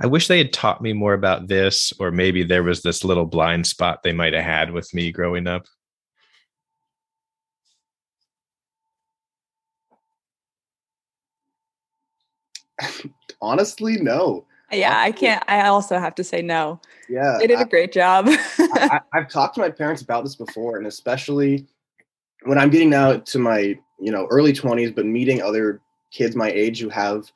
I 0.00 0.06
wish 0.06 0.28
they 0.28 0.38
had 0.38 0.52
taught 0.52 0.80
me 0.80 0.92
more 0.92 1.14
about 1.14 1.48
this, 1.48 1.92
or 1.98 2.12
maybe 2.12 2.44
there 2.44 2.62
was 2.62 2.82
this 2.82 3.02
little 3.02 3.26
blind 3.26 3.66
spot 3.66 4.02
they 4.02 4.12
might 4.12 4.32
have 4.32 4.44
had 4.44 4.70
with 4.70 4.94
me 4.94 5.10
growing 5.10 5.48
up. 5.48 5.66
Honestly, 13.40 13.96
no. 13.96 14.46
Yeah, 14.70 15.00
I 15.00 15.12
can't. 15.12 15.42
I 15.48 15.66
also 15.68 15.98
have 15.98 16.14
to 16.16 16.24
say 16.24 16.42
no. 16.42 16.80
Yeah, 17.08 17.36
they 17.38 17.46
did 17.46 17.60
a 17.60 17.64
great 17.64 17.92
job. 17.92 18.26
I, 18.28 19.00
have 19.12 19.30
talked 19.30 19.54
to 19.54 19.60
my 19.60 19.70
parents 19.70 20.02
about 20.02 20.24
this 20.24 20.36
before, 20.36 20.76
and 20.76 20.86
especially 20.86 21.66
when 22.44 22.58
I'm 22.58 22.70
getting 22.70 22.90
now 22.90 23.16
to 23.16 23.38
my 23.38 23.78
you 23.98 24.12
know 24.12 24.26
early 24.30 24.52
20s, 24.52 24.94
but 24.94 25.06
meeting 25.06 25.40
other 25.42 25.80
kids 26.10 26.36
my 26.36 26.50
age 26.50 26.80
who 26.80 26.88
have 26.88 27.30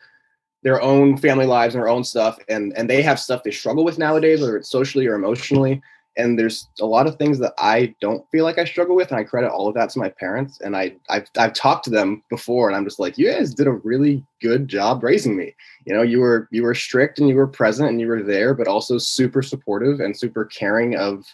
their 0.62 0.80
own 0.80 1.16
family 1.16 1.46
lives 1.46 1.74
and 1.74 1.82
their 1.82 1.88
own 1.88 2.04
stuff 2.04 2.38
and 2.48 2.72
and 2.76 2.88
they 2.88 3.02
have 3.02 3.18
stuff 3.18 3.42
they 3.42 3.50
struggle 3.50 3.84
with 3.84 3.98
nowadays 3.98 4.40
whether 4.40 4.56
it's 4.56 4.70
socially 4.70 5.06
or 5.06 5.14
emotionally 5.14 5.82
and 6.16 6.38
there's 6.38 6.69
a 6.81 6.87
lot 6.87 7.07
of 7.07 7.16
things 7.16 7.38
that 7.38 7.54
I 7.59 7.95
don't 8.00 8.28
feel 8.31 8.45
like 8.45 8.59
I 8.59 8.64
struggle 8.64 8.95
with 8.95 9.11
and 9.11 9.19
I 9.19 9.25
credit 9.25 9.50
all 9.50 9.69
of 9.69 9.75
that 9.75 9.90
to 9.90 9.99
my 9.99 10.09
parents 10.09 10.61
and 10.61 10.76
I 10.76 10.95
I've, 11.09 11.26
I've 11.38 11.54
talked 11.54 11.85
to 11.85 11.90
them 11.90 12.23
before 12.28 12.69
and 12.69 12.76
I'm 12.76 12.85
just 12.85 12.99
like 12.99 13.16
you 13.16 13.31
guys 13.31 13.54
did 13.54 13.66
a 13.66 13.73
really 13.73 14.25
good 14.40 14.69
job 14.69 15.02
raising 15.02 15.37
me 15.37 15.54
you 15.87 15.95
know 15.95 16.02
you 16.02 16.21
were 16.21 16.49
you 16.50 16.62
were 16.62 16.75
strict 16.75 17.19
and 17.19 17.28
you 17.28 17.35
were 17.35 17.47
present 17.47 17.88
and 17.88 18.00
you 18.00 18.09
were 18.09 18.23
there 18.23 18.54
but 18.54 18.69
also 18.69 18.99
super 18.99 19.42
supportive 19.42 20.00
and 20.00 20.16
super 20.16 20.45
caring 20.45 20.97
of 20.97 21.25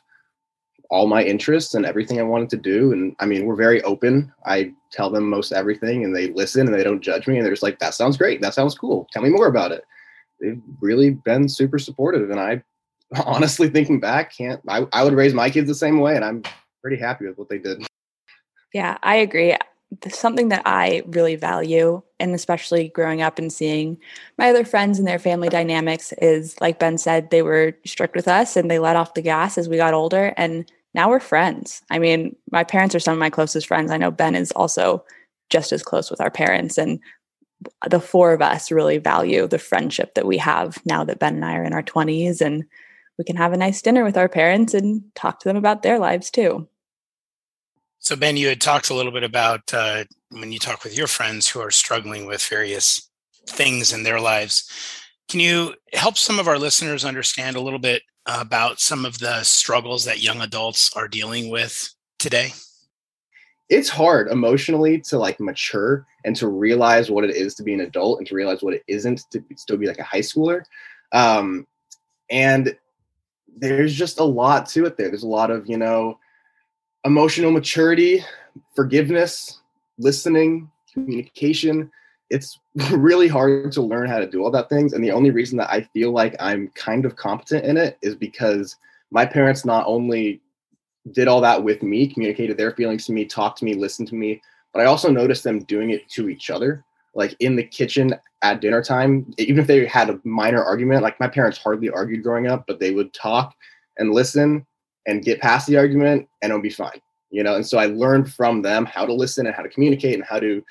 all 0.91 1.07
my 1.07 1.23
interests 1.23 1.75
and 1.75 1.85
everything 1.85 2.19
I 2.19 2.23
wanted 2.25 2.49
to 2.51 2.57
do. 2.57 2.93
And 2.93 3.15
I 3.21 3.27
mean, 3.27 3.45
we're 3.45 3.57
very 3.57 3.83
open. 3.83 4.33
I 4.47 4.73
tell 4.91 5.11
them 5.11 5.29
most 5.29 5.53
everything 5.53 6.05
and 6.05 6.17
they 6.17 6.29
listen 6.29 6.67
and 6.67 6.75
they 6.75 6.83
don't 6.83 7.03
judge 7.03 7.27
me. 7.27 7.37
And 7.37 7.45
they're 7.45 7.53
just 7.53 7.63
like, 7.63 7.79
that 7.81 7.95
sounds 7.95 8.17
great. 8.17 8.41
That 8.41 8.55
sounds 8.55 8.75
cool. 8.75 9.07
Tell 9.13 9.23
me 9.23 9.29
more 9.29 9.49
about 9.49 9.73
it. 9.73 9.85
they've 10.41 10.63
really 10.81 11.11
been 11.11 11.49
super 11.49 11.79
supportive. 11.79 12.31
And 12.31 12.41
I 12.41 12.63
honestly 13.25 13.69
thinking 13.69 14.01
back, 14.01 14.37
can't 14.37 14.61
I, 14.69 14.87
I 14.93 15.05
would 15.05 15.15
raise 15.15 15.35
my 15.35 15.51
kids 15.51 15.69
the 15.69 15.75
same 15.75 16.01
way 16.01 16.17
and 16.17 16.25
I'm 16.25 16.43
pretty 16.83 16.97
happy 16.97 17.27
with 17.27 17.39
what 17.39 17.49
they 17.49 17.59
did. 17.59 17.87
Yeah, 18.73 18.99
I 19.03 19.17
agree. 19.17 19.57
Something 20.11 20.51
that 20.51 20.63
I 20.67 21.03
really 21.07 21.37
value, 21.37 22.03
and 22.21 22.35
especially 22.35 22.89
growing 22.89 23.23
up 23.23 23.39
and 23.39 23.51
seeing 23.51 23.99
my 24.37 24.51
other 24.51 24.65
friends 24.65 24.99
and 24.99 25.09
their 25.09 25.19
family 25.19 25.49
dynamics, 25.49 26.13
is 26.21 26.61
like 26.61 26.79
Ben 26.79 26.99
said, 26.99 27.31
they 27.31 27.41
were 27.41 27.75
strict 27.87 28.15
with 28.15 28.29
us 28.29 28.57
and 28.57 28.71
they 28.71 28.79
let 28.79 28.97
off 28.97 29.15
the 29.15 29.23
gas 29.23 29.57
as 29.57 29.69
we 29.69 29.79
got 29.79 29.95
older. 29.95 30.35
And 30.37 30.71
now 30.93 31.09
we're 31.09 31.21
friends. 31.21 31.83
I 31.91 31.99
mean, 31.99 32.37
my 32.51 32.65
parents 32.65 32.95
are 32.95 33.01
some 33.01 33.15
of 33.15 33.19
my 33.19 33.31
closest 33.31 33.67
friends. 33.67 33.91
I 33.91 33.97
know 33.97 34.11
Ben 34.11 34.35
is 34.35 34.53
also 34.53 35.05
just 35.49 35.73
as 35.73 35.83
close 35.83 36.11
with 36.11 36.21
our 36.21 36.31
parents. 36.31 36.77
And 36.77 37.01
the 37.89 38.01
four 38.01 38.33
of 38.33 38.43
us 38.43 38.71
really 38.71 38.99
value 38.99 39.47
the 39.47 39.59
friendship 39.59 40.15
that 40.15 40.27
we 40.27 40.37
have 40.39 40.85
now 40.85 41.03
that 41.05 41.19
Ben 41.19 41.37
and 41.37 41.45
I 41.45 41.57
are 41.57 41.65
in 41.65 41.73
our 41.73 41.83
20s 41.83 42.43
and 42.43 42.65
we 43.19 43.25
can 43.25 43.37
have 43.37 43.53
a 43.53 43.57
nice 43.57 43.83
dinner 43.83 44.05
with 44.05 44.17
our 44.17 44.29
parents 44.29 44.75
and 44.75 45.03
talk 45.15 45.41
to 45.41 45.49
them 45.49 45.57
about 45.57 45.83
their 45.83 45.99
lives 45.99 46.31
too. 46.31 46.69
So, 47.99 48.15
Ben, 48.15 48.37
you 48.37 48.49
had 48.49 48.61
talked 48.61 48.91
a 48.91 48.95
little 48.95 49.13
bit 49.13 49.25
about 49.25 49.75
uh, 49.75 50.05
when 50.31 50.53
you 50.53 50.59
talk 50.59 50.85
with 50.85 50.97
your 50.97 51.09
friends 51.09 51.49
who 51.49 51.61
are 51.61 51.73
struggling 51.73 52.27
with 52.27 52.43
various 52.43 53.11
things 53.47 53.93
in 53.93 54.05
their 54.05 54.21
lives. 54.21 54.71
Can 55.29 55.41
you 55.41 55.75
help 55.93 56.17
some 56.17 56.39
of 56.39 56.49
our 56.49 56.59
listeners 56.59 57.05
understand 57.05 57.57
a 57.57 57.61
little 57.61 57.79
bit 57.79 58.03
about 58.25 58.79
some 58.79 59.05
of 59.05 59.19
the 59.19 59.43
struggles 59.43 60.05
that 60.05 60.23
young 60.23 60.41
adults 60.41 60.91
are 60.97 61.09
dealing 61.09 61.51
with 61.51 61.93
today? 62.19 62.53
It's 63.69 63.89
hard 63.89 64.29
emotionally 64.29 65.01
to 65.03 65.19
like 65.19 65.41
mature 65.41 66.07
and 66.25 66.35
to 66.37 66.49
realize 66.49 67.11
what 67.11 67.25
it 67.25 67.35
is 67.35 67.55
to 67.57 67.63
be 67.63 67.75
an 67.75 67.81
adult 67.81 68.19
and 68.19 68.27
to 68.29 68.35
realize 68.35 68.63
what 68.63 68.75
it 68.75 68.85
isn't 68.87 69.23
to 69.33 69.45
still 69.57 69.77
be 69.77 69.87
like 69.87 69.99
a 69.99 70.05
high 70.05 70.21
schooler. 70.21 70.63
Um, 71.13 71.67
and 72.31 72.77
there's 73.61 73.95
just 73.95 74.21
a 74.21 74.25
lot 74.25 74.69
to 74.71 74.87
it 74.87 74.97
there. 74.97 75.09
There's 75.09 75.23
a 75.23 75.29
lot 75.29 75.51
of, 75.51 75.69
you 75.69 75.77
know, 75.77 76.19
emotional 77.05 77.51
maturity, 77.51 78.25
forgiveness, 78.75 79.61
listening, 79.99 80.71
communication. 80.93 81.91
It's 82.31 82.59
really 82.93 83.29
hard 83.29 83.73
to 83.73 83.83
learn 83.83 84.09
how 84.09 84.19
to 84.19 84.29
do 84.29 84.43
all 84.43 84.51
that 84.51 84.69
things. 84.69 84.93
And 84.93 85.03
the 85.03 85.13
only 85.13 85.31
reason 85.31 85.59
that 85.59 85.71
I 85.71 85.83
feel 85.83 86.13
like 86.13 86.37
I'm 86.41 86.69
kind 86.75 87.05
of 87.05 87.17
competent 87.17 87.65
in 87.65 87.77
it 87.77 87.99
is 88.03 88.15
because 88.15 88.77
my 89.11 89.25
parents 89.25 89.65
not 89.65 89.87
only 89.87 90.41
did 91.13 91.29
all 91.29 91.41
that 91.41 91.63
with 91.63 91.83
me, 91.83 92.07
communicated 92.07 92.57
their 92.57 92.73
feelings 92.73 93.07
to 93.07 93.13
me, 93.13 93.25
talked 93.25 93.59
to 93.59 93.65
me, 93.65 93.75
listened 93.75 94.09
to 94.09 94.15
me, 94.15 94.43
but 94.73 94.83
I 94.83 94.87
also 94.87 95.11
noticed 95.11 95.45
them 95.45 95.61
doing 95.61 95.91
it 95.91 96.09
to 96.11 96.29
each 96.29 96.51
other. 96.51 96.85
Like 97.15 97.35
in 97.41 97.57
the 97.57 97.65
kitchen 97.65 98.15
at 98.43 98.61
dinner 98.61 98.83
time, 98.83 99.33
even 99.39 99.59
if 99.59 99.67
they 99.67 99.87
had 99.87 100.11
a 100.11 100.21
minor 100.25 100.63
argument, 100.63 101.03
like 101.03 101.19
my 101.19 101.29
parents 101.29 101.59
hardly 101.59 101.91
argued 101.91 102.23
growing 102.23 102.47
up, 102.47 102.65
but 102.67 102.81
they 102.81 102.93
would 102.93 103.13
talk 103.13 103.55
and 103.99 104.13
listen 104.13 104.67
and 105.07 105.25
get 105.25 105.41
past 105.41 105.67
the 105.67 105.77
argument 105.77 106.29
and 106.43 106.51
it'll 106.51 106.63
be 106.63 106.71
fine 106.71 107.01
you 107.31 107.43
know? 107.43 107.55
And 107.55 107.67
so 107.67 107.79
i 107.79 107.87
learned 107.87 108.33
from 108.33 108.63
them 108.63 108.87
how 108.87 109.05
to 109.05 109.13
listen 109.13 109.47
and 109.47 109.55
how 109.55 109.63
to 109.63 109.69
communicate 109.69 110.15
and 110.15 110.25
how 110.25 110.41
to 110.41 110.63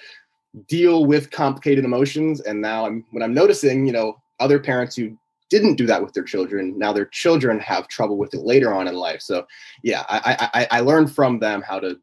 deal 0.68 1.06
with 1.06 1.32
complicated 1.32 1.86
emotions. 1.86 2.42
And 2.42 2.62
now 2.62 2.86
i'm 2.86 3.06
when 3.12 3.24
i'm 3.24 3.34
noticing 3.34 3.86
you 3.86 3.94
know 3.94 4.18
other 4.40 4.60
parents 4.60 4.96
who 4.96 5.18
didn't 5.50 5.76
do 5.76 5.86
that 5.86 6.04
with 6.04 6.14
their 6.14 6.24
children 6.24 6.78
now 6.78 6.92
their 6.92 7.06
children 7.06 7.58
have 7.60 7.88
trouble 7.88 8.18
with 8.18 8.34
it 8.34 8.42
later 8.42 8.74
on 8.74 8.88
in 8.88 8.96
life. 8.96 9.22
So 9.22 9.46
yeah 9.84 10.04
i 10.10 10.50
i, 10.54 10.68
I 10.78 10.80
learned 10.82 11.14
from 11.14 11.40
them 11.40 11.62
how 11.62 11.80
to 11.80 12.00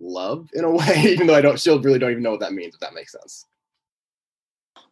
love 0.00 0.48
in 0.54 0.64
a 0.64 0.70
way 0.74 1.04
even 1.06 1.26
though 1.26 1.34
i 1.34 1.40
don't 1.40 1.60
still 1.60 1.80
really 1.80 1.98
don't 1.98 2.10
even 2.10 2.22
know 2.22 2.30
what 2.30 2.40
that 2.40 2.52
means 2.52 2.74
if 2.74 2.80
that 2.80 2.94
makes 2.94 3.12
sense 3.12 3.46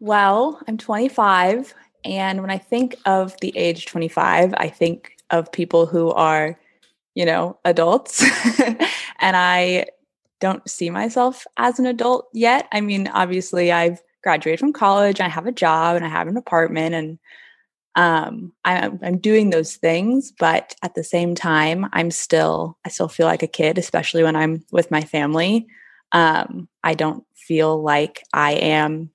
well 0.01 0.61
i'm 0.69 0.77
25 0.77 1.75
and 2.05 2.41
when 2.41 2.51
i 2.51 2.59
think 2.59 2.97
of 3.07 3.35
the 3.41 3.57
age 3.57 3.87
25 3.87 4.55
i 4.59 4.69
think 4.69 5.19
of 5.31 5.53
people 5.53 5.87
who 5.87 6.11
are, 6.13 6.59
you 7.15 7.25
know, 7.25 7.59
adults. 7.65 8.23
and 9.21 9.37
I 9.37 9.87
don't 10.41 10.69
see 10.69 10.91
myself 10.91 11.47
as 11.57 11.79
an 11.79 11.87
adult 11.87 12.29
yet. 12.33 12.69
I 12.73 12.81
mean, 12.81 13.09
obviously, 13.09 13.73
I've 13.73 14.01
graduated 14.23 14.61
from 14.61 14.73
college, 14.73 15.21
I 15.21 15.29
have 15.29 15.47
a 15.47 15.53
job, 15.53 15.97
and 15.97 16.05
I 16.05 16.09
have 16.09 16.29
an 16.29 16.37
apartment, 16.37 16.95
and 16.95 17.19
um, 17.99 18.53
I'm, 18.65 19.01
I'm 19.03 19.19
doing 19.19 19.51
those 19.51 19.75
things. 19.75 20.33
But 20.39 20.77
at 20.83 20.95
the 20.95 21.03
same 21.03 21.35
time, 21.35 21.87
I'm 21.93 22.13
still, 22.13 22.79
I 22.87 22.91
still 22.91 23.09
feel 23.09 23.27
like 23.27 23.43
a 23.43 23.49
kid, 23.49 23.77
especially 23.77 24.23
when 24.23 24.37
I'm 24.37 24.65
with 24.71 24.91
my 24.93 25.03
family. 25.03 25.67
Um, 26.13 26.69
I 26.85 26.95
don't 26.95 27.25
feel 27.35 27.83
like 27.83 28.23
I 28.33 28.53
am 28.53 29.11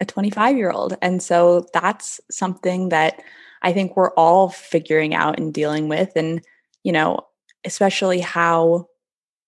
a 0.00 0.04
25 0.04 0.56
year 0.56 0.72
old. 0.72 0.96
And 1.00 1.22
so 1.22 1.66
that's 1.72 2.20
something 2.28 2.88
that 2.88 3.22
I 3.62 3.72
think 3.72 3.96
we're 3.96 4.12
all 4.14 4.48
figuring 4.48 5.14
out 5.14 5.38
and 5.38 5.54
dealing 5.54 5.88
with. 5.88 6.10
And, 6.16 6.42
you 6.82 6.90
know, 6.90 7.20
especially 7.64 8.18
how 8.18 8.88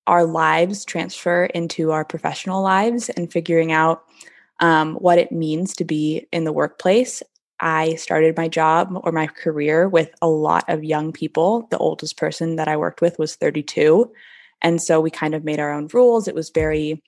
our 0.07 0.25
lives 0.25 0.85
transfer 0.85 1.47
into 1.47 1.91
our 1.91 2.05
professional 2.05 2.63
lives 2.63 3.09
and 3.11 3.33
figuring 3.33 3.73
out 3.73 4.05
um, 4.61 4.95
what 4.97 5.19
it 5.19 5.33
means 5.33 5.75
to 5.75 5.85
be 5.85 6.29
in 6.33 6.45
the 6.45 6.53
workplace. 6.53 7.23
I 7.61 7.95
started 7.97 8.37
my 8.37 8.49
job 8.49 8.99
or 9.05 9.13
my 9.13 9.27
career 9.27 9.89
with 9.89 10.11
a 10.23 10.29
lot 10.29 10.65
of 10.69 10.85
young 10.85 11.13
people. 11.13 11.69
The 11.71 11.79
oldest 11.79 12.17
person 12.17 12.57
that 12.57 12.69
I 12.69 12.77
worked 12.77 13.01
with 13.01 13.19
was 13.19 13.37
32. 13.37 14.11
And 14.63 14.81
so 14.81 15.01
we 15.01 15.11
kind 15.11 15.35
of 15.35 15.45
made 15.45 15.61
our 15.61 15.73
own 15.73 15.89
rules. 15.93 16.27
It 16.27 16.35
was 16.35 16.51
very 16.51 17.03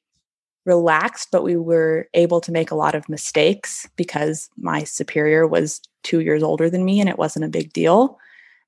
relaxed, 0.64 1.28
but 1.32 1.42
we 1.42 1.56
were 1.56 2.08
able 2.14 2.40
to 2.40 2.52
make 2.52 2.70
a 2.70 2.76
lot 2.76 2.94
of 2.94 3.08
mistakes 3.08 3.88
because 3.96 4.48
my 4.56 4.84
superior 4.84 5.46
was 5.46 5.80
two 6.02 6.20
years 6.20 6.42
older 6.42 6.70
than 6.70 6.84
me 6.84 7.00
and 7.00 7.08
it 7.08 7.18
wasn't 7.18 7.44
a 7.44 7.48
big 7.48 7.72
deal. 7.72 8.18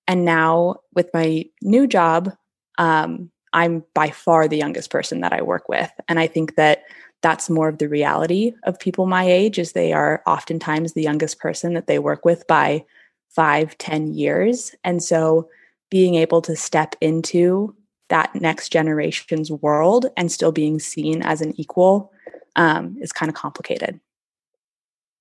And 0.08 0.24
now 0.24 0.76
with 0.94 1.08
my 1.14 1.44
new 1.62 1.86
job, 1.86 2.32
um, 2.78 3.30
I'm 3.52 3.84
by 3.94 4.10
far 4.10 4.48
the 4.48 4.56
youngest 4.56 4.90
person 4.90 5.20
that 5.20 5.32
I 5.32 5.42
work 5.42 5.68
with. 5.68 5.90
And 6.08 6.18
I 6.18 6.26
think 6.26 6.56
that 6.56 6.82
that's 7.24 7.48
more 7.48 7.68
of 7.68 7.78
the 7.78 7.88
reality 7.88 8.52
of 8.64 8.78
people 8.78 9.06
my 9.06 9.24
age 9.24 9.58
is 9.58 9.72
they 9.72 9.94
are 9.94 10.22
oftentimes 10.26 10.92
the 10.92 11.00
youngest 11.00 11.38
person 11.38 11.72
that 11.72 11.86
they 11.86 11.98
work 11.98 12.22
with 12.22 12.46
by 12.46 12.84
five, 13.30 13.78
ten 13.78 14.12
years. 14.12 14.74
And 14.84 15.02
so 15.02 15.48
being 15.90 16.16
able 16.16 16.42
to 16.42 16.54
step 16.54 16.96
into 17.00 17.74
that 18.10 18.34
next 18.34 18.70
generation's 18.70 19.50
world 19.50 20.04
and 20.18 20.30
still 20.30 20.52
being 20.52 20.78
seen 20.78 21.22
as 21.22 21.40
an 21.40 21.58
equal 21.58 22.12
um, 22.56 22.98
is 23.00 23.10
kind 23.10 23.30
of 23.30 23.34
complicated. 23.34 23.98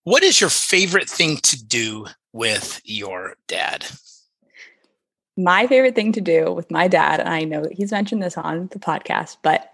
What 0.03 0.23
is 0.23 0.41
your 0.41 0.49
favorite 0.49 1.09
thing 1.09 1.37
to 1.37 1.63
do 1.63 2.07
with 2.33 2.81
your 2.83 3.37
dad? 3.47 3.85
My 5.37 5.67
favorite 5.67 5.95
thing 5.95 6.11
to 6.11 6.21
do 6.21 6.51
with 6.51 6.69
my 6.69 6.89
dad, 6.89 7.21
and 7.21 7.29
I 7.29 7.45
know 7.45 7.65
he's 7.71 7.93
mentioned 7.93 8.21
this 8.21 8.37
on 8.37 8.67
the 8.73 8.79
podcast, 8.79 9.37
but 9.41 9.71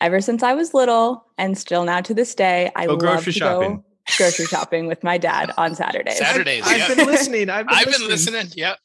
ever 0.00 0.20
since 0.20 0.42
I 0.42 0.54
was 0.54 0.74
little 0.74 1.24
and 1.38 1.56
still 1.56 1.84
now 1.84 2.00
to 2.00 2.14
this 2.14 2.34
day, 2.34 2.70
I 2.76 2.86
go 2.86 2.94
love 2.94 3.24
to 3.24 3.32
shopping. 3.32 3.76
go 3.76 3.84
grocery 4.16 4.46
shopping 4.46 4.86
with 4.86 5.02
my 5.02 5.18
dad 5.18 5.52
on 5.56 5.74
Saturdays. 5.74 6.18
Saturdays. 6.18 6.62
I've, 6.64 6.90
I've 6.90 6.96
been 6.96 7.06
listening. 7.06 7.50
I've 7.50 7.66
been, 7.66 7.76
I've 7.76 7.86
listening. 7.86 8.08
been 8.08 8.10
listening. 8.10 8.46
Yep 8.54 8.78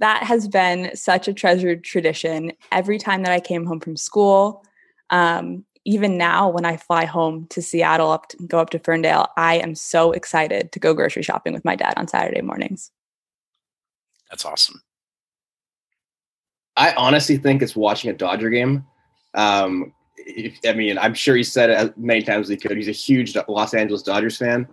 that 0.00 0.22
has 0.24 0.48
been 0.48 0.94
such 0.96 1.28
a 1.28 1.32
treasured 1.32 1.84
tradition. 1.84 2.52
Every 2.72 2.98
time 2.98 3.22
that 3.22 3.32
I 3.32 3.38
came 3.38 3.66
home 3.66 3.80
from 3.80 3.96
school, 3.96 4.64
um, 5.10 5.64
even 5.84 6.18
now 6.18 6.48
when 6.48 6.64
I 6.64 6.78
fly 6.78 7.04
home 7.04 7.46
to 7.50 7.62
Seattle, 7.62 8.10
up 8.10 8.28
to, 8.28 8.36
go 8.46 8.58
up 8.58 8.70
to 8.70 8.78
Ferndale, 8.78 9.28
I 9.36 9.56
am 9.56 9.74
so 9.74 10.12
excited 10.12 10.72
to 10.72 10.78
go 10.78 10.94
grocery 10.94 11.22
shopping 11.22 11.52
with 11.52 11.64
my 11.64 11.76
dad 11.76 11.94
on 11.96 12.08
Saturday 12.08 12.40
mornings. 12.40 12.90
That's 14.30 14.44
awesome. 14.44 14.82
I 16.76 16.94
honestly 16.94 17.36
think 17.36 17.60
it's 17.60 17.76
watching 17.76 18.10
a 18.10 18.14
Dodger 18.14 18.48
game. 18.48 18.86
Um, 19.34 19.92
if, 20.26 20.58
I 20.66 20.72
mean, 20.72 20.98
I'm 20.98 21.14
sure 21.14 21.36
he 21.36 21.42
said 21.42 21.70
it 21.70 21.76
as 21.76 21.90
many 21.96 22.22
times 22.22 22.46
as 22.46 22.50
he 22.50 22.56
could. 22.56 22.76
He's 22.76 22.88
a 22.88 22.92
huge 22.92 23.36
Los 23.48 23.74
Angeles 23.74 24.02
Dodgers 24.02 24.36
fan. 24.36 24.68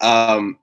Um, 0.00 0.58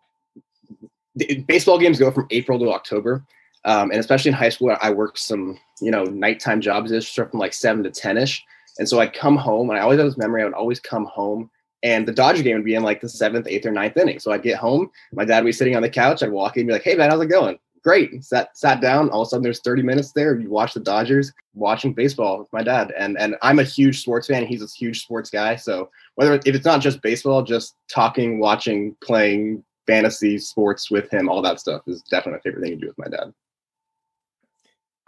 the, 1.15 1.41
baseball 1.47 1.79
games 1.79 1.99
go 1.99 2.11
from 2.11 2.27
April 2.31 2.59
to 2.59 2.71
October. 2.71 3.23
Um, 3.65 3.91
and 3.91 3.99
especially 3.99 4.29
in 4.29 4.35
high 4.35 4.49
school, 4.49 4.75
I 4.81 4.91
worked 4.91 5.19
some, 5.19 5.57
you 5.81 5.91
know, 5.91 6.03
nighttime 6.03 6.59
jobs 6.59 6.91
from 7.09 7.29
like 7.33 7.53
seven 7.53 7.83
to 7.83 7.91
10 7.91 8.17
ish. 8.17 8.43
And 8.79 8.89
so 8.89 8.99
I'd 8.99 9.13
come 9.13 9.37
home 9.37 9.69
and 9.69 9.79
I 9.79 9.83
always 9.83 9.99
have 9.99 10.07
this 10.07 10.17
memory. 10.17 10.41
I 10.41 10.45
would 10.45 10.53
always 10.53 10.79
come 10.79 11.05
home 11.05 11.49
and 11.83 12.07
the 12.07 12.13
Dodger 12.13 12.43
game 12.43 12.55
would 12.55 12.65
be 12.65 12.75
in 12.75 12.83
like 12.83 13.01
the 13.01 13.09
seventh, 13.09 13.45
eighth, 13.47 13.65
or 13.65 13.71
ninth 13.71 13.97
inning. 13.97 14.19
So 14.19 14.31
I'd 14.31 14.41
get 14.41 14.57
home, 14.57 14.89
my 15.11 15.25
dad 15.25 15.43
would 15.43 15.49
be 15.49 15.51
sitting 15.51 15.75
on 15.75 15.81
the 15.81 15.89
couch. 15.89 16.23
I'd 16.23 16.31
walk 16.31 16.55
in 16.55 16.61
and 16.61 16.67
be 16.67 16.73
like, 16.73 16.83
hey, 16.83 16.95
man, 16.95 17.09
how's 17.09 17.21
it 17.21 17.27
going? 17.27 17.59
Great. 17.83 18.23
Sat, 18.23 18.57
sat 18.57 18.79
down. 18.79 19.09
All 19.09 19.21
of 19.21 19.27
a 19.27 19.29
sudden, 19.29 19.43
there's 19.43 19.59
30 19.59 19.83
minutes 19.83 20.13
there. 20.13 20.39
You 20.39 20.49
watch 20.49 20.73
the 20.73 20.79
Dodgers 20.79 21.33
watching 21.53 21.93
baseball 21.93 22.39
with 22.39 22.51
my 22.53 22.63
dad. 22.63 22.93
And, 22.97 23.17
and 23.17 23.35
I'm 23.41 23.59
a 23.59 23.63
huge 23.63 24.01
sports 24.01 24.27
fan. 24.27 24.45
He's 24.45 24.61
a 24.61 24.67
huge 24.67 25.01
sports 25.01 25.29
guy. 25.29 25.57
So 25.57 25.89
whether 26.15 26.33
if 26.33 26.47
it's 26.47 26.65
not 26.65 26.81
just 26.81 27.01
baseball, 27.01 27.43
just 27.43 27.75
talking, 27.89 28.39
watching, 28.39 28.95
playing 29.03 29.63
fantasy 29.85 30.37
sports 30.37 30.89
with 30.89 31.11
him, 31.11 31.27
all 31.27 31.41
that 31.41 31.59
stuff 31.59 31.81
is 31.87 32.01
definitely 32.03 32.37
my 32.37 32.41
favorite 32.41 32.61
thing 32.61 32.79
to 32.79 32.85
do 32.85 32.87
with 32.87 32.97
my 32.97 33.09
dad. 33.09 33.33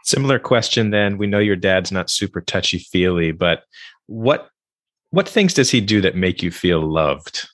Similar 0.04 0.38
question 0.38 0.92
then. 0.92 1.18
We 1.18 1.28
know 1.28 1.40
your 1.40 1.56
dad's 1.56 1.92
not 1.92 2.10
super 2.10 2.42
touchy 2.42 2.78
feely, 2.78 3.32
but 3.32 3.64
what 4.08 4.50
what 5.12 5.30
things 5.30 5.54
does 5.54 5.72
he 5.72 5.80
do 5.80 6.02
that 6.02 6.16
make 6.16 6.44
you 6.44 6.52
feel 6.52 6.82
loved? 6.82 7.48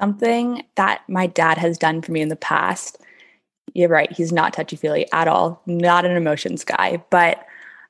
something 0.00 0.62
that 0.76 1.02
my 1.08 1.26
dad 1.26 1.58
has 1.58 1.78
done 1.78 2.02
for 2.02 2.12
me 2.12 2.20
in 2.20 2.28
the 2.28 2.36
past. 2.36 2.98
You're 3.74 3.88
right, 3.88 4.10
he's 4.10 4.32
not 4.32 4.52
touchy 4.52 4.76
feely 4.76 5.10
at 5.12 5.28
all, 5.28 5.60
not 5.66 6.04
an 6.04 6.16
emotions 6.16 6.64
guy. 6.64 7.02
But 7.10 7.44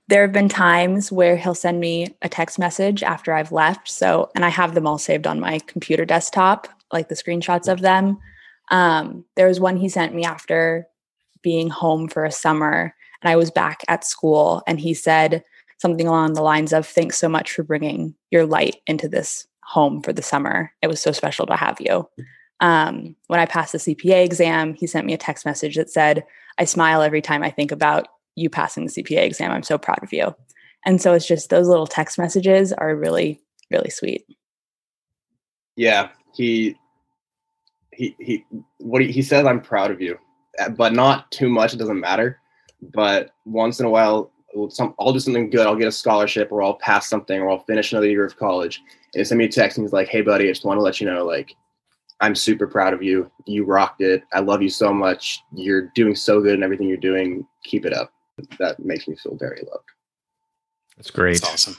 there 0.09 0.23
have 0.23 0.33
been 0.33 0.49
times 0.49 1.11
where 1.11 1.37
he'll 1.37 1.55
send 1.55 1.81
me 1.81 2.15
a 2.23 2.29
text 2.29 2.59
message 2.59 3.03
after 3.03 3.33
I've 3.33 3.53
left. 3.53 3.89
So, 3.89 4.31
and 4.35 4.45
I 4.45 4.49
have 4.51 4.75
them 4.75 4.87
all 4.87 4.99
saved 4.99 5.27
on 5.27 5.41
my 5.41 5.61
computer 5.61 6.05
desktop, 6.05 6.69
like 6.93 7.09
the 7.09 7.15
screenshots 7.15 7.71
of 7.73 7.81
them. 7.81 8.19
Um, 8.71 9.25
there 9.37 9.49
was 9.49 9.61
one 9.61 9.77
he 9.77 9.89
sent 9.89 10.15
me 10.15 10.25
after 10.25 10.87
being 11.43 11.69
home 11.69 12.09
for 12.09 12.25
a 12.25 12.33
summer, 12.33 12.95
and 13.23 13.31
I 13.31 13.37
was 13.37 13.51
back 13.51 13.83
at 13.89 14.05
school, 14.05 14.63
and 14.67 14.81
he 14.81 14.95
said 14.95 15.43
something 15.79 16.07
along 16.07 16.35
the 16.35 16.43
lines 16.43 16.73
of, 16.73 16.87
Thanks 16.87 17.19
so 17.19 17.29
much 17.29 17.53
for 17.53 17.63
bringing 17.63 18.15
your 18.31 18.47
light 18.47 18.77
into 18.87 19.09
this 19.09 19.47
home 19.63 20.03
for 20.03 20.13
the 20.13 20.23
summer. 20.23 20.73
It 20.83 20.89
was 20.89 21.01
so 21.01 21.13
special 21.13 21.47
to 21.47 21.57
have 21.57 21.79
you. 21.81 22.09
Um, 22.61 23.17
when 23.27 23.41
I 23.41 23.47
passed 23.47 23.73
the 23.73 23.79
CPA 23.79 24.25
exam, 24.25 24.75
he 24.75 24.87
sent 24.87 25.07
me 25.07 25.13
a 25.13 25.19
text 25.19 25.45
message 25.45 25.77
that 25.77 25.91
said, 25.91 26.25
I 26.59 26.65
smile 26.65 27.03
every 27.03 27.21
time 27.21 27.43
I 27.43 27.51
think 27.51 27.73
about 27.73 28.09
you 28.37 28.49
passing 28.49 28.87
the 28.87 28.93
CPA 28.93 29.25
exam. 29.25 29.51
I'm 29.51 29.63
so 29.63 29.79
proud 29.79 30.03
of 30.03 30.13
you. 30.13 30.35
And 30.87 31.01
so 31.01 31.15
it's 31.15 31.27
just 31.27 31.51
those 31.51 31.69
little 31.69 31.87
text 31.87 32.19
messages 32.19 32.73
are 32.73 32.95
really, 32.95 33.41
really 33.71 33.91
sweet. 33.91 34.27
Yeah, 35.77 36.11
he 36.35 36.77
he 37.93 38.15
he 38.19 38.45
what 38.79 39.03
he, 39.03 39.11
he 39.11 39.23
says 39.23 39.47
I'm 39.47 39.61
proud 39.61 39.91
of 39.91 40.01
you, 40.01 40.19
uh, 40.61 40.69
but 40.69 40.93
not 40.93 41.31
too 41.31 41.49
much. 41.49 41.75
It 41.75 41.79
doesn't 41.79 41.99
matter. 41.99 42.39
But 42.93 43.31
once 43.45 43.81
in 43.81 43.87
a 43.87 43.91
while, 43.91 44.31
some 44.69 44.95
I'll 44.99 45.13
do 45.13 45.19
something 45.19 45.51
good. 45.51 45.67
I'll 45.67 45.77
get 45.77 45.89
a 45.89 45.93
scholarship, 45.93 46.53
or 46.53 46.63
I'll 46.63 46.75
pass 46.75 47.09
something, 47.09 47.41
or 47.41 47.51
I'll 47.51 47.65
finish 47.65 47.93
another 47.93 48.09
year 48.09 48.25
of 48.25 48.37
college. 48.37 48.81
And 49.15 49.21
he 49.21 49.25
sent 49.25 49.39
me 49.39 49.47
a 49.47 49.49
text, 49.49 49.79
and 49.79 49.85
he's 49.85 49.93
like, 49.93 50.09
"Hey, 50.09 50.21
buddy, 50.21 50.49
I 50.49 50.53
just 50.53 50.65
want 50.65 50.79
to 50.79 50.83
let 50.83 51.01
you 51.01 51.07
know, 51.07 51.25
like, 51.25 51.57
I'm 52.21 52.35
super 52.35 52.67
proud 52.67 52.95
of 52.95 53.03
you. 53.03 53.31
You 53.47 53.65
rocked 53.65 54.01
it. 54.01 54.23
I 54.33 54.41
love 54.41 54.63
you 54.63 54.71
so 54.71 54.93
much. 54.93 55.41
You're 55.53 55.91
doing 55.95 56.15
so 56.15 56.41
good 56.41 56.55
in 56.55 56.63
everything 56.63 56.89
you're 56.89 56.97
doing. 56.97 57.47
Keep 57.65 57.87
it 57.87 57.93
up." 57.93 58.13
That 58.59 58.79
makes 58.79 59.07
me 59.07 59.17
feel 59.17 59.37
very 59.37 59.63
loved. 59.71 59.89
That's 60.97 61.11
great. 61.11 61.41
That's 61.41 61.69
awesome. 61.69 61.77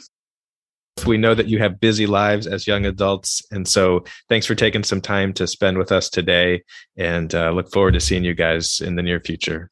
We 1.06 1.18
know 1.18 1.36
that 1.36 1.48
you 1.48 1.60
have 1.60 1.80
busy 1.80 2.08
lives 2.08 2.48
as 2.48 2.68
young 2.68 2.86
adults. 2.86 3.46
And 3.52 3.68
so 3.68 4.06
thanks 4.30 4.46
for 4.46 4.56
taking 4.56 4.84
some 4.84 5.02
time 5.02 5.34
to 5.34 5.46
spend 5.46 5.78
with 5.78 5.92
us 5.92 6.10
today 6.10 6.64
and 6.96 7.36
uh, 7.36 7.52
look 7.52 7.70
forward 7.72 7.94
to 7.94 8.00
seeing 8.00 8.24
you 8.24 8.34
guys 8.34 8.80
in 8.80 8.96
the 8.96 9.04
near 9.04 9.20
future. 9.20 9.70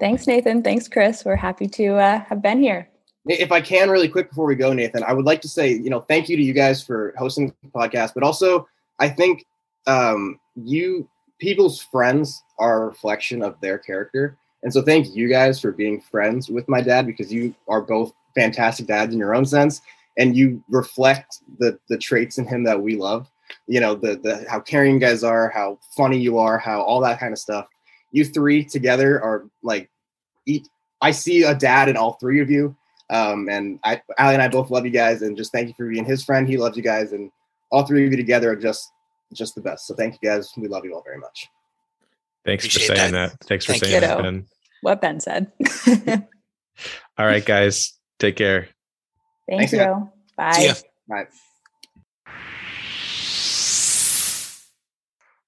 Thanks, 0.00 0.26
Nathan. 0.26 0.62
Thanks, 0.62 0.88
Chris. 0.88 1.24
We're 1.24 1.36
happy 1.36 1.68
to 1.68 1.96
uh, 1.96 2.24
have 2.24 2.42
been 2.42 2.62
here. 2.62 2.88
If 3.26 3.52
I 3.52 3.60
can, 3.60 3.90
really 3.90 4.08
quick 4.08 4.30
before 4.30 4.46
we 4.46 4.54
go, 4.54 4.72
Nathan, 4.72 5.02
I 5.04 5.12
would 5.12 5.24
like 5.24 5.40
to 5.42 5.48
say, 5.48 5.72
you 5.72 5.90
know, 5.90 6.00
thank 6.00 6.28
you 6.28 6.36
to 6.36 6.42
you 6.42 6.52
guys 6.52 6.82
for 6.82 7.14
hosting 7.16 7.54
the 7.62 7.68
podcast, 7.68 8.12
but 8.14 8.22
also 8.22 8.66
I 8.98 9.08
think 9.08 9.44
um, 9.86 10.38
you 10.56 11.08
people's 11.38 11.80
friends 11.80 12.42
are 12.58 12.82
a 12.82 12.86
reflection 12.86 13.42
of 13.42 13.60
their 13.60 13.78
character. 13.78 14.38
And 14.62 14.72
so 14.72 14.82
thank 14.82 15.14
you 15.14 15.28
guys 15.28 15.60
for 15.60 15.72
being 15.72 16.00
friends 16.00 16.48
with 16.48 16.68
my 16.68 16.80
dad 16.80 17.06
because 17.06 17.32
you 17.32 17.54
are 17.68 17.82
both 17.82 18.12
fantastic 18.34 18.86
dads 18.86 19.12
in 19.12 19.18
your 19.18 19.34
own 19.34 19.44
sense 19.44 19.80
and 20.16 20.36
you 20.36 20.62
reflect 20.68 21.40
the 21.58 21.78
the 21.88 21.98
traits 21.98 22.38
in 22.38 22.46
him 22.46 22.64
that 22.64 22.80
we 22.80 22.96
love. 22.96 23.28
You 23.66 23.80
know, 23.80 23.94
the 23.94 24.16
the 24.16 24.46
how 24.48 24.60
caring 24.60 24.94
you 24.94 25.00
guys 25.00 25.22
are, 25.24 25.50
how 25.50 25.78
funny 25.96 26.18
you 26.18 26.38
are, 26.38 26.58
how 26.58 26.80
all 26.82 27.00
that 27.00 27.20
kind 27.20 27.32
of 27.32 27.38
stuff. 27.38 27.66
You 28.12 28.24
three 28.24 28.64
together 28.64 29.22
are 29.22 29.48
like 29.62 29.90
eat 30.46 30.68
I 31.02 31.10
see 31.10 31.42
a 31.42 31.54
dad 31.54 31.88
in 31.88 31.96
all 31.96 32.14
three 32.14 32.40
of 32.40 32.50
you. 32.50 32.74
Um, 33.10 33.48
and 33.50 33.78
I, 33.84 34.00
Ali 34.18 34.32
and 34.34 34.42
I 34.42 34.48
both 34.48 34.70
love 34.70 34.86
you 34.86 34.90
guys, 34.90 35.20
and 35.20 35.36
just 35.36 35.52
thank 35.52 35.68
you 35.68 35.74
for 35.76 35.86
being 35.86 36.06
his 36.06 36.24
friend. 36.24 36.48
He 36.48 36.56
loves 36.56 36.76
you 36.76 36.82
guys, 36.82 37.12
and 37.12 37.30
all 37.70 37.84
three 37.84 38.06
of 38.06 38.10
you 38.10 38.16
together 38.16 38.50
are 38.50 38.56
just 38.56 38.90
just 39.32 39.54
the 39.54 39.60
best. 39.60 39.86
So 39.86 39.94
thank 39.94 40.18
you 40.20 40.28
guys. 40.28 40.50
We 40.56 40.68
love 40.68 40.84
you 40.84 40.94
all 40.94 41.02
very 41.02 41.18
much. 41.18 41.48
Thanks 42.44 42.64
Appreciate 42.64 42.88
for 42.88 42.96
saying 42.96 43.12
that. 43.12 43.30
that. 43.38 43.46
Thanks 43.46 43.64
for 43.64 43.72
Thank 43.72 43.84
saying 43.84 44.00
that, 44.02 44.22
Ben. 44.22 44.46
What 44.82 45.00
Ben 45.00 45.18
said. 45.18 45.50
All 47.18 47.24
right, 47.26 47.44
guys. 47.44 47.94
Take 48.18 48.36
care. 48.36 48.68
Thank 49.48 49.60
Thanks, 49.60 49.72
you. 49.72 49.78
man. 49.78 50.10
Bye. 50.36 50.52
See 50.52 50.66
ya. 50.66 50.74
Bye. 51.08 51.24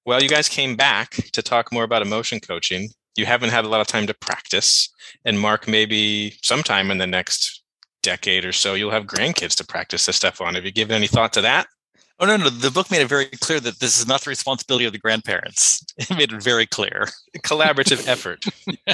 Well, 0.05 0.23
you 0.23 0.29
guys 0.29 0.47
came 0.47 0.75
back 0.75 1.11
to 1.33 1.41
talk 1.41 1.71
more 1.71 1.83
about 1.83 2.01
emotion 2.01 2.39
coaching. 2.39 2.89
You 3.15 3.25
haven't 3.25 3.49
had 3.49 3.65
a 3.65 3.67
lot 3.67 3.81
of 3.81 3.87
time 3.87 4.07
to 4.07 4.13
practice. 4.13 4.89
And 5.25 5.39
Mark, 5.39 5.67
maybe 5.67 6.33
sometime 6.41 6.89
in 6.89 6.97
the 6.97 7.07
next 7.07 7.61
decade 8.03 8.45
or 8.45 8.53
so, 8.53 8.73
you'll 8.73 8.91
have 8.91 9.05
grandkids 9.05 9.55
to 9.57 9.65
practice 9.65 10.05
this 10.05 10.15
stuff 10.15 10.39
on. 10.39 10.55
Have 10.55 10.65
you 10.65 10.71
given 10.71 10.95
any 10.95 11.07
thought 11.07 11.33
to 11.33 11.41
that? 11.41 11.67
Oh 12.19 12.25
no, 12.25 12.35
no. 12.35 12.49
The 12.49 12.71
book 12.71 12.89
made 12.89 13.01
it 13.01 13.07
very 13.07 13.25
clear 13.25 13.59
that 13.59 13.79
this 13.79 13.99
is 13.99 14.07
not 14.07 14.21
the 14.21 14.29
responsibility 14.29 14.85
of 14.85 14.93
the 14.93 14.99
grandparents. 14.99 15.83
It 15.97 16.09
made 16.11 16.31
it 16.31 16.43
very 16.43 16.65
clear. 16.67 17.07
Collaborative 17.39 18.07
effort. 18.07 18.45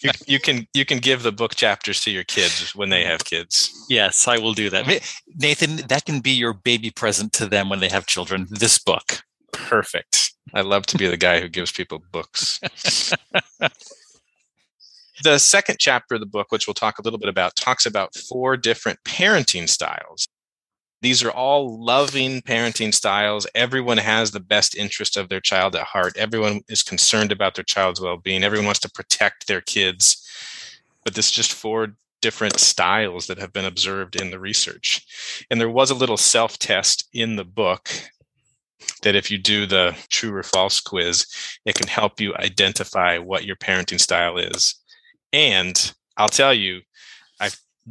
You, 0.00 0.10
you 0.26 0.38
can 0.38 0.66
you 0.74 0.84
can 0.84 0.98
give 0.98 1.22
the 1.22 1.32
book 1.32 1.54
chapters 1.54 2.00
to 2.02 2.10
your 2.10 2.24
kids 2.24 2.74
when 2.74 2.90
they 2.90 3.04
have 3.04 3.24
kids. 3.24 3.70
Yes, 3.88 4.28
I 4.28 4.38
will 4.38 4.52
do 4.52 4.70
that. 4.70 4.86
Nathan, 5.36 5.76
that 5.88 6.04
can 6.04 6.20
be 6.20 6.30
your 6.30 6.52
baby 6.52 6.90
present 6.90 7.32
to 7.34 7.46
them 7.46 7.68
when 7.68 7.80
they 7.80 7.88
have 7.88 8.06
children. 8.06 8.46
This 8.50 8.78
book. 8.78 9.22
Perfect. 9.52 10.32
I 10.52 10.60
love 10.60 10.86
to 10.86 10.98
be 10.98 11.06
the 11.06 11.16
guy 11.16 11.40
who 11.40 11.48
gives 11.48 11.72
people 11.72 12.02
books. 12.12 12.60
the 15.22 15.38
second 15.38 15.78
chapter 15.78 16.14
of 16.14 16.20
the 16.20 16.26
book, 16.26 16.52
which 16.52 16.66
we'll 16.66 16.74
talk 16.74 16.98
a 16.98 17.02
little 17.02 17.18
bit 17.18 17.28
about, 17.28 17.56
talks 17.56 17.86
about 17.86 18.14
four 18.14 18.56
different 18.56 18.98
parenting 19.04 19.68
styles. 19.68 20.28
These 21.04 21.22
are 21.22 21.30
all 21.30 21.84
loving 21.84 22.40
parenting 22.40 22.94
styles. 22.94 23.46
Everyone 23.54 23.98
has 23.98 24.30
the 24.30 24.40
best 24.40 24.74
interest 24.74 25.18
of 25.18 25.28
their 25.28 25.38
child 25.38 25.76
at 25.76 25.82
heart. 25.82 26.16
Everyone 26.16 26.62
is 26.66 26.82
concerned 26.82 27.30
about 27.30 27.54
their 27.54 27.62
child's 27.62 28.00
well 28.00 28.16
being. 28.16 28.42
Everyone 28.42 28.64
wants 28.64 28.80
to 28.80 28.90
protect 28.90 29.46
their 29.46 29.60
kids. 29.60 30.26
But 31.04 31.14
this 31.14 31.26
is 31.26 31.32
just 31.32 31.52
four 31.52 31.88
different 32.22 32.58
styles 32.58 33.26
that 33.26 33.36
have 33.36 33.52
been 33.52 33.66
observed 33.66 34.16
in 34.16 34.30
the 34.30 34.38
research. 34.38 35.44
And 35.50 35.60
there 35.60 35.68
was 35.68 35.90
a 35.90 35.94
little 35.94 36.16
self 36.16 36.58
test 36.58 37.06
in 37.12 37.36
the 37.36 37.44
book 37.44 37.90
that 39.02 39.14
if 39.14 39.30
you 39.30 39.36
do 39.36 39.66
the 39.66 39.94
true 40.08 40.34
or 40.34 40.42
false 40.42 40.80
quiz, 40.80 41.26
it 41.66 41.74
can 41.74 41.86
help 41.86 42.18
you 42.18 42.34
identify 42.36 43.18
what 43.18 43.44
your 43.44 43.56
parenting 43.56 44.00
style 44.00 44.38
is. 44.38 44.76
And 45.34 45.92
I'll 46.16 46.30
tell 46.30 46.54
you, 46.54 46.80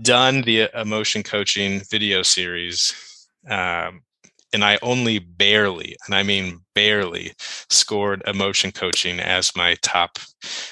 done 0.01 0.41
the 0.41 0.69
emotion 0.73 1.23
coaching 1.23 1.81
video 1.91 2.23
series, 2.23 2.93
um, 3.49 4.01
and 4.53 4.63
I 4.63 4.77
only 4.81 5.19
barely, 5.19 5.95
and 6.05 6.15
I 6.15 6.23
mean 6.23 6.59
barely, 6.75 7.33
scored 7.69 8.21
emotion 8.27 8.71
coaching 8.71 9.19
as 9.19 9.55
my 9.55 9.75
top 9.81 10.19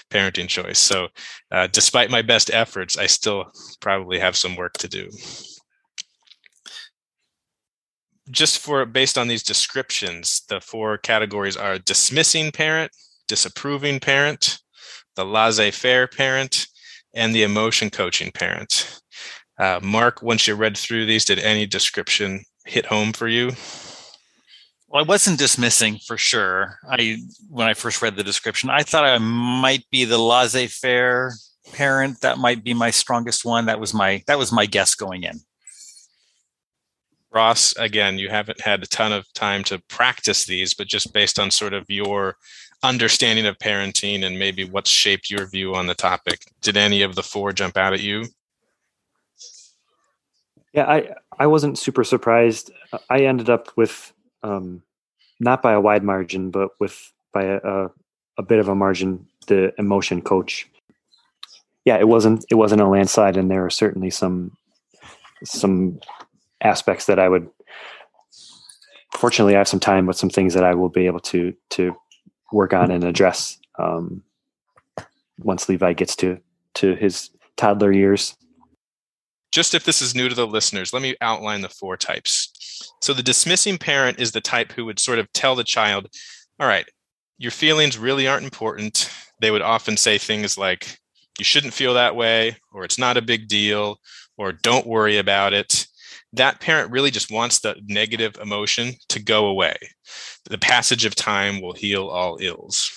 parenting 0.10 0.48
choice. 0.48 0.80
So, 0.80 1.08
uh, 1.52 1.68
despite 1.68 2.12
my 2.12 2.22
best 2.22 2.52
efforts, 2.52 2.98
I 2.98 3.08
still 3.08 3.52
probably 3.80 4.20
have 4.20 4.36
some 4.36 4.56
work 4.56 4.74
to 4.74 4.88
do 4.88 5.10
just 8.32 8.60
for 8.60 8.86
based 8.86 9.18
on 9.18 9.28
these 9.28 9.44
descriptions, 9.44 10.44
the 10.50 10.62
four 10.62 10.98
categories 10.98 11.58
are 11.58 11.78
dismissing 11.78 12.52
parent, 12.52 12.92
disapproving 13.28 14.00
parent, 14.00 14.60
the 15.16 15.26
laissez-faire 15.26 16.08
parent, 16.08 16.68
and 17.14 17.36
the 17.36 17.44
emotion 17.44 17.90
coaching 17.90 18.32
parent. 18.32 19.01
Uh, 19.58 19.80
Mark, 19.82 20.22
once 20.22 20.48
you 20.48 20.56
read 20.56 20.78
through 20.78 21.06
these, 21.06 21.26
did 21.26 21.40
any 21.40 21.66
description 21.66 22.44
hit 22.66 22.86
home 22.86 23.14
for 23.14 23.28
you? 23.28 23.52
Well, 24.88 25.04
I 25.04 25.08
wasn't 25.08 25.40
dismissing 25.40 26.00
for 26.06 26.18
sure. 26.18 26.80
I 26.90 27.18
when 27.50 27.68
I 27.68 27.74
first 27.74 28.02
read 28.02 28.18
the 28.18 28.24
description, 28.24 28.70
I 28.70 28.84
thought 28.84 29.06
I 29.06 29.18
might 29.20 29.86
be 29.90 30.04
the 30.04 30.18
laissez-faire 30.18 31.34
parent. 31.72 32.20
That 32.22 32.40
might 32.40 32.64
be 32.64 32.74
my 32.74 32.90
strongest 32.92 33.46
one. 33.46 33.68
That 33.68 33.80
was 33.80 33.94
my 33.94 34.24
that 34.28 34.38
was 34.38 34.52
my 34.52 34.66
guess 34.66 34.96
going 34.96 35.24
in. 35.24 35.40
Ross, 37.34 37.74
again, 37.78 38.20
you 38.20 38.28
haven't 38.28 38.60
had 38.60 38.84
a 38.84 38.88
ton 38.88 39.14
of 39.14 39.32
time 39.34 39.64
to 39.64 39.80
practice 39.88 40.44
these, 40.46 40.74
but 40.74 40.88
just 40.88 41.14
based 41.14 41.40
on 41.40 41.50
sort 41.50 41.74
of 41.74 41.90
your 41.90 42.36
understanding 42.84 43.46
of 43.46 43.58
parenting 43.60 44.26
and 44.26 44.38
maybe 44.38 44.66
what's 44.66 44.90
shaped 44.90 45.30
your 45.30 45.48
view 45.48 45.74
on 45.74 45.88
the 45.88 45.96
topic, 45.96 46.42
did 46.62 46.76
any 46.76 47.02
of 47.02 47.16
the 47.16 47.24
four 47.24 47.54
jump 47.54 47.78
out 47.78 47.94
at 47.94 48.02
you? 48.02 48.26
Yeah, 50.74 50.86
I 50.86 51.10
I 51.38 51.48
wasn't 51.48 51.78
super 51.78 52.04
surprised. 52.04 52.72
I 53.10 53.22
ended 53.26 53.50
up 53.50 53.70
with 53.76 54.14
um, 54.44 54.84
not 55.40 55.62
by 55.62 55.74
a 55.74 55.82
wide 55.82 56.04
margin, 56.04 56.52
but 56.52 56.70
with 56.80 57.12
by 57.34 57.44
a, 57.44 57.58
a, 57.58 57.92
a 58.38 58.44
bit 58.44 58.60
of 58.60 58.68
a 58.68 58.76
margin. 58.76 59.28
The 59.48 59.74
emotion 59.78 60.22
coach. 60.22 60.70
Yeah, 61.84 61.98
it 61.98 62.08
wasn't 62.08 62.46
it 62.50 62.56
wasn't 62.56 62.82
a 62.82 62.88
landslide, 62.88 63.38
and 63.38 63.50
there 63.50 63.66
are 63.66 63.72
certainly 63.72 64.12
some 64.12 64.56
some 65.44 66.00
aspects 66.62 67.08
that 67.08 67.20
I 67.20 67.28
would. 67.28 67.50
Fortunately, 69.12 69.56
I 69.56 69.58
have 69.58 69.68
some 69.68 69.80
time 69.80 70.06
with 70.06 70.16
some 70.16 70.30
things 70.30 70.54
that 70.54 70.64
I 70.64 70.74
will 70.76 70.90
be 70.90 71.08
able 71.08 71.20
to 71.22 71.54
to 71.72 71.96
work 72.52 72.74
on 72.74 72.92
and 72.92 73.04
address 73.04 73.58
um, 73.80 74.24
once 75.40 75.68
Levi 75.68 75.94
gets 75.94 76.16
to 76.18 76.40
to 76.76 76.96
his 76.96 77.30
toddler 77.58 77.92
years. 77.92 78.38
Just 79.52 79.74
if 79.74 79.84
this 79.84 80.02
is 80.02 80.16
new 80.16 80.30
to 80.30 80.36
the 80.36 80.48
listeners, 80.48 80.94
let 80.94 81.02
me 81.02 81.16
outline 81.22 81.62
the 81.62 81.70
four 81.70 81.98
types. 81.98 82.52
So 83.02 83.14
the 83.14 83.24
dismissing 83.24 83.78
parent 83.78 84.20
is 84.20 84.32
the 84.32 84.42
type 84.42 84.72
who 84.72 84.86
would 84.86 85.00
sort 85.00 85.20
of 85.20 85.32
tell 85.34 85.56
the 85.56 85.64
child, 85.64 86.08
all 86.60 86.68
right, 86.68 86.86
your 87.38 87.52
feelings 87.52 87.98
really 87.98 88.28
aren't 88.28 88.44
important. 88.44 89.12
They 89.40 89.52
would 89.52 89.62
often 89.62 89.98
say 89.98 90.18
things 90.18 90.58
like, 90.58 90.98
you 91.38 91.44
shouldn't 91.44 91.74
feel 91.74 91.94
that 91.96 92.16
way, 92.16 92.56
or 92.72 92.84
it's 92.84 93.00
not 93.00 93.18
a 93.18 93.22
big 93.22 93.48
deal, 93.48 94.00
or 94.38 94.52
don't 94.52 94.88
worry 94.88 95.18
about 95.18 95.54
it. 95.54 95.88
That 96.34 96.60
parent 96.62 96.92
really 96.92 97.12
just 97.12 97.32
wants 97.32 97.60
the 97.60 97.76
negative 97.88 98.38
emotion 98.42 98.94
to 99.10 99.22
go 99.22 99.48
away. 99.48 99.76
The 100.46 100.58
passage 100.58 101.04
of 101.04 101.16
time 101.16 101.62
will 101.62 101.74
heal 101.74 102.08
all 102.08 102.38
ills. 102.40 102.92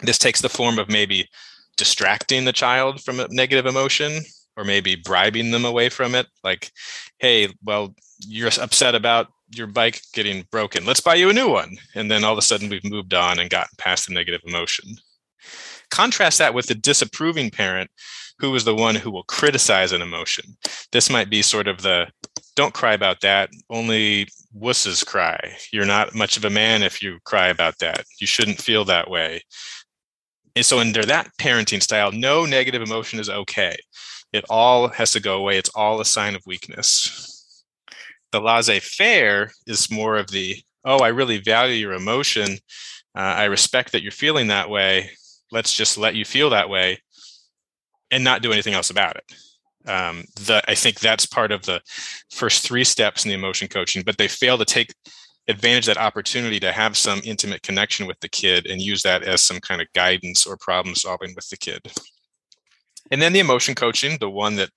This 0.00 0.18
takes 0.18 0.40
the 0.40 0.48
form 0.48 0.78
of 0.78 0.88
maybe 0.88 1.28
distracting 1.76 2.44
the 2.44 2.52
child 2.52 3.02
from 3.02 3.20
a 3.20 3.28
negative 3.30 3.66
emotion 3.66 4.22
or 4.56 4.64
maybe 4.64 4.96
bribing 4.96 5.50
them 5.50 5.64
away 5.64 5.88
from 5.88 6.14
it 6.14 6.26
like 6.42 6.70
hey 7.18 7.48
well 7.64 7.94
you're 8.20 8.50
upset 8.60 8.94
about 8.94 9.28
your 9.54 9.66
bike 9.66 10.00
getting 10.12 10.44
broken. 10.50 10.84
Let's 10.84 11.00
buy 11.00 11.14
you 11.14 11.30
a 11.30 11.32
new 11.32 11.48
one. 11.48 11.76
And 11.94 12.10
then 12.10 12.24
all 12.24 12.32
of 12.32 12.38
a 12.38 12.42
sudden 12.42 12.68
we've 12.68 12.84
moved 12.84 13.14
on 13.14 13.38
and 13.38 13.50
gotten 13.50 13.74
past 13.78 14.08
the 14.08 14.14
negative 14.14 14.40
emotion. 14.44 14.96
Contrast 15.90 16.38
that 16.38 16.54
with 16.54 16.66
the 16.66 16.74
disapproving 16.74 17.50
parent 17.50 17.90
who 18.38 18.54
is 18.54 18.64
the 18.64 18.74
one 18.74 18.94
who 18.94 19.10
will 19.10 19.22
criticize 19.24 19.92
an 19.92 20.02
emotion. 20.02 20.56
This 20.92 21.08
might 21.08 21.30
be 21.30 21.42
sort 21.42 21.68
of 21.68 21.82
the 21.82 22.08
don't 22.54 22.74
cry 22.74 22.92
about 22.92 23.20
that. 23.20 23.50
Only 23.70 24.28
wusses 24.58 25.06
cry. 25.06 25.56
You're 25.72 25.86
not 25.86 26.14
much 26.14 26.36
of 26.36 26.44
a 26.44 26.50
man 26.50 26.82
if 26.82 27.02
you 27.02 27.18
cry 27.24 27.48
about 27.48 27.78
that. 27.78 28.04
You 28.20 28.26
shouldn't 28.26 28.60
feel 28.60 28.84
that 28.86 29.10
way. 29.10 29.42
And 30.54 30.64
so 30.64 30.80
under 30.80 31.04
that 31.04 31.30
parenting 31.38 31.82
style 31.82 32.12
no 32.12 32.46
negative 32.46 32.82
emotion 32.82 33.20
is 33.20 33.30
okay 33.30 33.76
it 34.32 34.44
all 34.50 34.88
has 34.88 35.12
to 35.12 35.20
go 35.20 35.38
away. 35.38 35.58
It's 35.58 35.70
all 35.74 36.00
a 36.00 36.04
sign 36.04 36.34
of 36.34 36.42
weakness. 36.46 37.64
The 38.32 38.40
laissez 38.40 38.80
faire 38.80 39.50
is 39.66 39.90
more 39.90 40.16
of 40.16 40.30
the, 40.30 40.56
oh, 40.84 40.98
I 40.98 41.08
really 41.08 41.38
value 41.38 41.74
your 41.74 41.92
emotion. 41.92 42.58
Uh, 43.16 43.20
I 43.20 43.44
respect 43.44 43.92
that 43.92 44.02
you're 44.02 44.12
feeling 44.12 44.48
that 44.48 44.68
way. 44.68 45.10
Let's 45.52 45.72
just 45.72 45.96
let 45.96 46.14
you 46.14 46.24
feel 46.24 46.50
that 46.50 46.68
way 46.68 47.00
and 48.10 48.24
not 48.24 48.42
do 48.42 48.52
anything 48.52 48.74
else 48.74 48.90
about 48.90 49.16
it. 49.16 49.88
Um, 49.88 50.24
the, 50.34 50.62
I 50.68 50.74
think 50.74 50.98
that's 50.98 51.26
part 51.26 51.52
of 51.52 51.62
the 51.62 51.80
first 52.30 52.66
three 52.66 52.84
steps 52.84 53.24
in 53.24 53.28
the 53.28 53.36
emotion 53.36 53.68
coaching, 53.68 54.02
but 54.04 54.18
they 54.18 54.28
fail 54.28 54.58
to 54.58 54.64
take 54.64 54.92
advantage 55.48 55.88
of 55.88 55.94
that 55.94 56.02
opportunity 56.02 56.58
to 56.58 56.72
have 56.72 56.96
some 56.96 57.20
intimate 57.24 57.62
connection 57.62 58.06
with 58.06 58.18
the 58.20 58.28
kid 58.28 58.66
and 58.66 58.82
use 58.82 59.02
that 59.02 59.22
as 59.22 59.42
some 59.42 59.60
kind 59.60 59.80
of 59.80 59.86
guidance 59.94 60.44
or 60.44 60.56
problem 60.56 60.94
solving 60.94 61.32
with 61.36 61.48
the 61.48 61.56
kid. 61.56 61.80
And 63.10 63.22
then 63.22 63.32
the 63.32 63.40
emotion 63.40 63.74
coaching, 63.74 64.18
the 64.18 64.30
one 64.30 64.56
that 64.56 64.70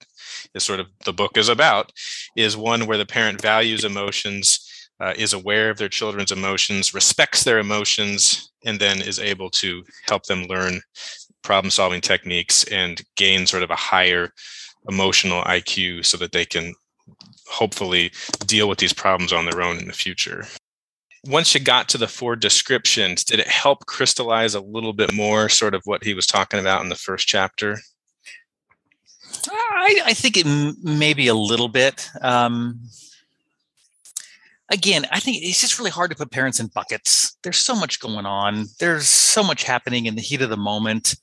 is 0.54 0.64
sort 0.64 0.80
of 0.80 0.88
the 1.06 1.14
book 1.14 1.38
is 1.38 1.50
about, 1.50 1.92
is 2.36 2.56
one 2.56 2.86
where 2.86 2.98
the 2.98 3.06
parent 3.06 3.42
values 3.42 3.84
emotions, 3.84 4.66
uh, 5.00 5.14
is 5.18 5.34
aware 5.34 5.70
of 5.70 5.78
their 5.78 5.90
children's 5.90 6.32
emotions, 6.32 6.94
respects 6.94 7.44
their 7.44 7.60
emotions, 7.60 8.52
and 8.66 8.80
then 8.80 9.02
is 9.02 9.20
able 9.20 9.50
to 9.50 9.84
help 10.08 10.26
them 10.26 10.44
learn 10.44 10.82
problem 11.42 11.72
solving 11.72 12.02
techniques 12.02 12.66
and 12.66 13.02
gain 13.16 13.46
sort 13.48 13.64
of 13.64 13.72
a 13.72 13.76
higher 13.76 14.34
emotional 14.90 15.44
IQ 15.44 16.06
so 16.06 16.18
that 16.18 16.32
they 16.32 16.46
can 16.46 16.74
hopefully 17.48 18.12
deal 18.46 18.68
with 18.68 18.80
these 18.80 18.94
problems 18.94 19.34
on 19.34 19.46
their 19.46 19.62
own 19.62 19.78
in 19.78 19.88
the 19.88 19.94
future. 19.94 20.46
Once 21.26 21.54
you 21.54 21.60
got 21.60 21.90
to 21.90 21.98
the 21.98 22.08
four 22.08 22.36
descriptions, 22.36 23.24
did 23.24 23.40
it 23.40 23.48
help 23.48 23.86
crystallize 23.86 24.56
a 24.56 24.62
little 24.62 24.94
bit 24.94 25.14
more 25.14 25.50
sort 25.50 25.74
of 25.74 25.82
what 25.86 26.04
he 26.04 26.14
was 26.14 26.26
talking 26.26 26.60
about 26.60 26.82
in 26.82 26.90
the 26.90 26.96
first 26.96 27.28
chapter? 27.28 27.80
I, 29.70 30.02
I 30.08 30.14
think 30.14 30.38
it 30.38 30.46
m- 30.46 30.76
maybe 30.84 31.28
a 31.28 31.34
little 31.34 31.68
bit. 31.68 32.10
Um, 32.22 32.82
again, 34.70 35.06
I 35.12 35.20
think 35.20 35.38
it's 35.44 35.62
just 35.62 35.80
really 35.80 35.92
hard 35.92 36.12
to 36.12 36.18
put 36.18 36.32
parents 36.32 36.60
in 36.60 36.68
buckets. 36.68 37.38
There's 37.44 37.58
so 37.58 37.76
much 37.76 38.00
going 38.00 38.26
on. 38.26 38.66
There's 38.80 39.08
so 39.08 39.44
much 39.44 39.64
happening 39.64 40.06
in 40.06 40.16
the 40.16 40.22
heat 40.22 40.42
of 40.42 40.50
the 40.50 40.58
moment. 40.58 41.16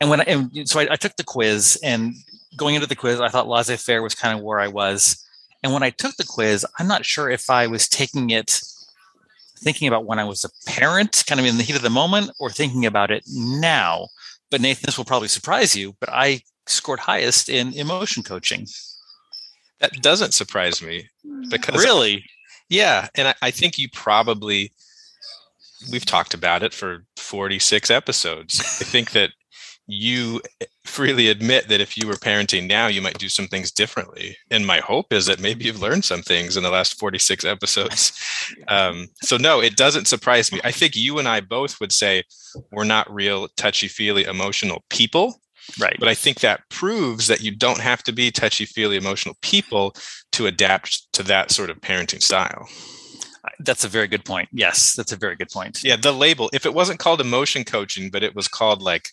And 0.00 0.10
when 0.10 0.20
I, 0.20 0.24
and 0.24 0.68
so 0.68 0.80
I, 0.80 0.88
I 0.92 0.96
took 0.96 1.16
the 1.16 1.24
quiz, 1.24 1.78
and 1.82 2.14
going 2.56 2.74
into 2.74 2.86
the 2.86 2.96
quiz, 2.96 3.20
I 3.20 3.28
thought 3.28 3.48
laissez 3.48 3.76
faire 3.76 4.02
was 4.02 4.14
kind 4.14 4.36
of 4.36 4.44
where 4.44 4.60
I 4.60 4.68
was. 4.68 5.24
And 5.62 5.72
when 5.72 5.82
I 5.82 5.90
took 5.90 6.16
the 6.16 6.26
quiz, 6.28 6.66
I'm 6.78 6.88
not 6.88 7.04
sure 7.04 7.30
if 7.30 7.48
I 7.48 7.66
was 7.66 7.88
taking 7.88 8.30
it 8.30 8.60
thinking 9.62 9.86
about 9.86 10.04
when 10.04 10.18
I 10.18 10.24
was 10.24 10.44
a 10.44 10.70
parent, 10.70 11.22
kind 11.28 11.40
of 11.40 11.46
in 11.46 11.56
the 11.56 11.62
heat 11.62 11.76
of 11.76 11.82
the 11.82 11.90
moment, 11.90 12.30
or 12.40 12.50
thinking 12.50 12.84
about 12.84 13.12
it 13.12 13.22
now. 13.32 14.08
But 14.50 14.60
Nathan, 14.60 14.82
this 14.86 14.98
will 14.98 15.04
probably 15.04 15.28
surprise 15.28 15.76
you, 15.76 15.94
but 16.00 16.08
I 16.10 16.42
scored 16.66 17.00
highest 17.00 17.48
in 17.48 17.72
emotion 17.74 18.22
coaching. 18.22 18.66
That 19.80 19.92
doesn't 20.00 20.34
surprise 20.34 20.80
me 20.80 21.08
because 21.50 21.82
really, 21.82 22.24
yeah, 22.68 23.08
and 23.16 23.28
I, 23.28 23.34
I 23.42 23.50
think 23.50 23.78
you 23.78 23.88
probably 23.92 24.72
we've 25.90 26.06
talked 26.06 26.34
about 26.34 26.62
it 26.62 26.72
for 26.72 27.04
46 27.16 27.90
episodes. 27.90 28.60
I 28.60 28.84
think 28.84 29.10
that 29.12 29.30
you 29.86 30.40
freely 30.84 31.28
admit 31.28 31.68
that 31.68 31.80
if 31.80 31.96
you 31.96 32.06
were 32.06 32.14
parenting 32.14 32.66
now, 32.66 32.86
you 32.86 33.02
might 33.02 33.18
do 33.18 33.28
some 33.28 33.48
things 33.48 33.70
differently. 33.70 34.36
And 34.50 34.66
my 34.66 34.78
hope 34.78 35.12
is 35.12 35.26
that 35.26 35.40
maybe 35.40 35.64
you've 35.64 35.82
learned 35.82 36.04
some 36.04 36.22
things 36.22 36.56
in 36.56 36.62
the 36.62 36.70
last 36.70 36.98
46 36.98 37.44
episodes. 37.44 38.12
Um, 38.68 39.08
so, 39.22 39.36
no, 39.36 39.60
it 39.60 39.76
doesn't 39.76 40.06
surprise 40.06 40.52
me. 40.52 40.60
I 40.64 40.70
think 40.70 40.94
you 40.94 41.18
and 41.18 41.28
I 41.28 41.40
both 41.40 41.80
would 41.80 41.92
say 41.92 42.24
we're 42.70 42.84
not 42.84 43.12
real 43.12 43.48
touchy 43.56 43.88
feely 43.88 44.24
emotional 44.24 44.84
people. 44.88 45.40
Right. 45.78 45.96
But 45.98 46.08
I 46.08 46.14
think 46.14 46.40
that 46.40 46.68
proves 46.68 47.26
that 47.28 47.42
you 47.42 47.50
don't 47.50 47.80
have 47.80 48.02
to 48.04 48.12
be 48.12 48.30
touchy 48.30 48.64
feely 48.64 48.96
emotional 48.96 49.36
people 49.42 49.94
to 50.32 50.46
adapt 50.46 51.12
to 51.14 51.22
that 51.24 51.50
sort 51.50 51.70
of 51.70 51.80
parenting 51.80 52.22
style. 52.22 52.68
That's 53.58 53.84
a 53.84 53.88
very 53.88 54.08
good 54.08 54.24
point. 54.24 54.48
Yes, 54.52 54.94
that's 54.94 55.12
a 55.12 55.16
very 55.16 55.36
good 55.36 55.50
point. 55.50 55.82
Yeah, 55.82 55.96
the 55.96 56.12
label, 56.12 56.50
if 56.52 56.64
it 56.66 56.74
wasn't 56.74 56.98
called 56.98 57.20
emotion 57.20 57.64
coaching, 57.64 58.10
but 58.10 58.22
it 58.22 58.34
was 58.34 58.48
called 58.48 58.82
like, 58.82 59.08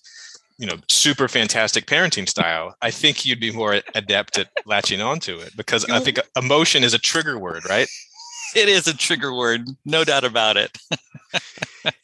you 0.57 0.67
know, 0.67 0.75
super 0.89 1.27
fantastic 1.27 1.85
parenting 1.85 2.27
style, 2.27 2.75
I 2.81 2.91
think 2.91 3.25
you'd 3.25 3.39
be 3.39 3.51
more 3.51 3.81
adept 3.95 4.37
at 4.37 4.49
latching 4.65 5.01
onto 5.01 5.37
it 5.37 5.55
because 5.55 5.85
I 5.89 5.99
think 5.99 6.19
emotion 6.35 6.83
is 6.83 6.93
a 6.93 6.99
trigger 6.99 7.39
word, 7.39 7.63
right? 7.67 7.87
It 8.55 8.67
is 8.67 8.87
a 8.87 8.97
trigger 8.97 9.31
word, 9.31 9.67
no 9.85 10.03
doubt 10.03 10.23
about 10.23 10.57
it. 10.57 10.75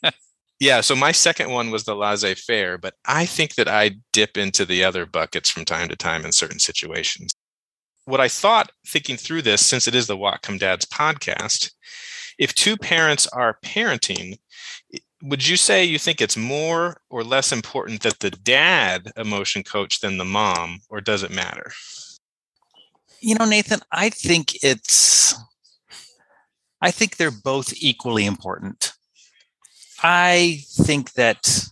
yeah 0.59 0.81
so 0.81 0.95
my 0.95 1.11
second 1.11 1.49
one 1.49 1.71
was 1.71 1.83
the 1.83 1.95
laissez-faire 1.95 2.77
but 2.77 2.93
i 3.05 3.25
think 3.25 3.55
that 3.55 3.67
i 3.67 3.91
dip 4.13 4.37
into 4.37 4.65
the 4.65 4.83
other 4.83 5.05
buckets 5.05 5.49
from 5.49 5.65
time 5.65 5.89
to 5.89 5.95
time 5.95 6.25
in 6.25 6.31
certain 6.31 6.59
situations. 6.59 7.33
What 8.05 8.21
i 8.21 8.27
thought 8.27 8.71
thinking 8.87 9.17
through 9.17 9.41
this 9.43 9.65
since 9.65 9.87
it 9.87 9.95
is 9.95 10.07
the 10.07 10.17
whatcom 10.17 10.59
dads 10.59 10.85
podcast 10.85 11.71
if 12.37 12.53
two 12.53 12.77
parents 12.77 13.27
are 13.27 13.57
parenting 13.63 14.37
would 15.23 15.47
you 15.47 15.57
say 15.57 15.83
you 15.83 15.97
think 15.97 16.21
it's 16.21 16.37
more 16.37 16.97
or 17.09 17.23
less 17.23 17.51
important 17.51 18.01
that 18.01 18.19
the 18.19 18.29
dad 18.29 19.11
emotion 19.17 19.63
coach 19.63 20.01
than 20.01 20.17
the 20.17 20.25
mom 20.25 20.81
or 20.89 21.01
does 21.01 21.23
it 21.23 21.31
matter? 21.31 21.71
You 23.21 23.33
know 23.35 23.45
nathan 23.45 23.79
i 23.91 24.09
think 24.09 24.63
it's 24.63 25.35
i 26.79 26.91
think 26.91 27.15
they're 27.15 27.31
both 27.31 27.73
equally 27.77 28.25
important 28.25 28.93
I 30.03 30.63
think 30.69 31.13
that 31.13 31.65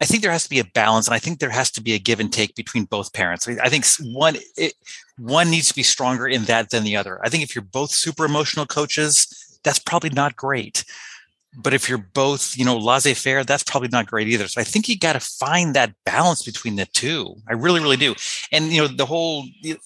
I 0.00 0.04
think 0.04 0.22
there 0.22 0.32
has 0.32 0.44
to 0.44 0.50
be 0.50 0.58
a 0.58 0.64
balance, 0.64 1.06
and 1.06 1.14
I 1.14 1.18
think 1.18 1.38
there 1.38 1.50
has 1.50 1.70
to 1.72 1.82
be 1.82 1.94
a 1.94 1.98
give 1.98 2.20
and 2.20 2.32
take 2.32 2.54
between 2.54 2.84
both 2.84 3.12
parents. 3.12 3.48
I 3.48 3.68
think 3.68 3.86
one 4.14 4.36
it, 4.56 4.74
one 5.18 5.50
needs 5.50 5.68
to 5.68 5.74
be 5.74 5.82
stronger 5.82 6.28
in 6.28 6.44
that 6.44 6.70
than 6.70 6.84
the 6.84 6.96
other. 6.96 7.18
I 7.24 7.30
think 7.30 7.42
if 7.42 7.54
you're 7.54 7.62
both 7.62 7.90
super 7.90 8.24
emotional 8.24 8.66
coaches, 8.66 9.58
that's 9.64 9.78
probably 9.78 10.10
not 10.10 10.36
great. 10.36 10.84
But 11.58 11.72
if 11.72 11.88
you're 11.88 11.96
both, 12.12 12.54
you 12.54 12.66
know, 12.66 12.76
laissez-faire, 12.76 13.42
that's 13.44 13.62
probably 13.62 13.88
not 13.88 14.06
great 14.06 14.28
either. 14.28 14.46
So 14.46 14.60
I 14.60 14.64
think 14.64 14.90
you 14.90 14.98
got 14.98 15.14
to 15.14 15.20
find 15.20 15.74
that 15.74 15.94
balance 16.04 16.42
between 16.42 16.76
the 16.76 16.84
two. 16.84 17.34
I 17.48 17.54
really, 17.54 17.80
really 17.80 17.96
do. 17.96 18.14
And 18.52 18.66
you 18.66 18.82
know, 18.82 18.88
the 18.88 19.06
whole 19.06 19.46
the 19.62 19.78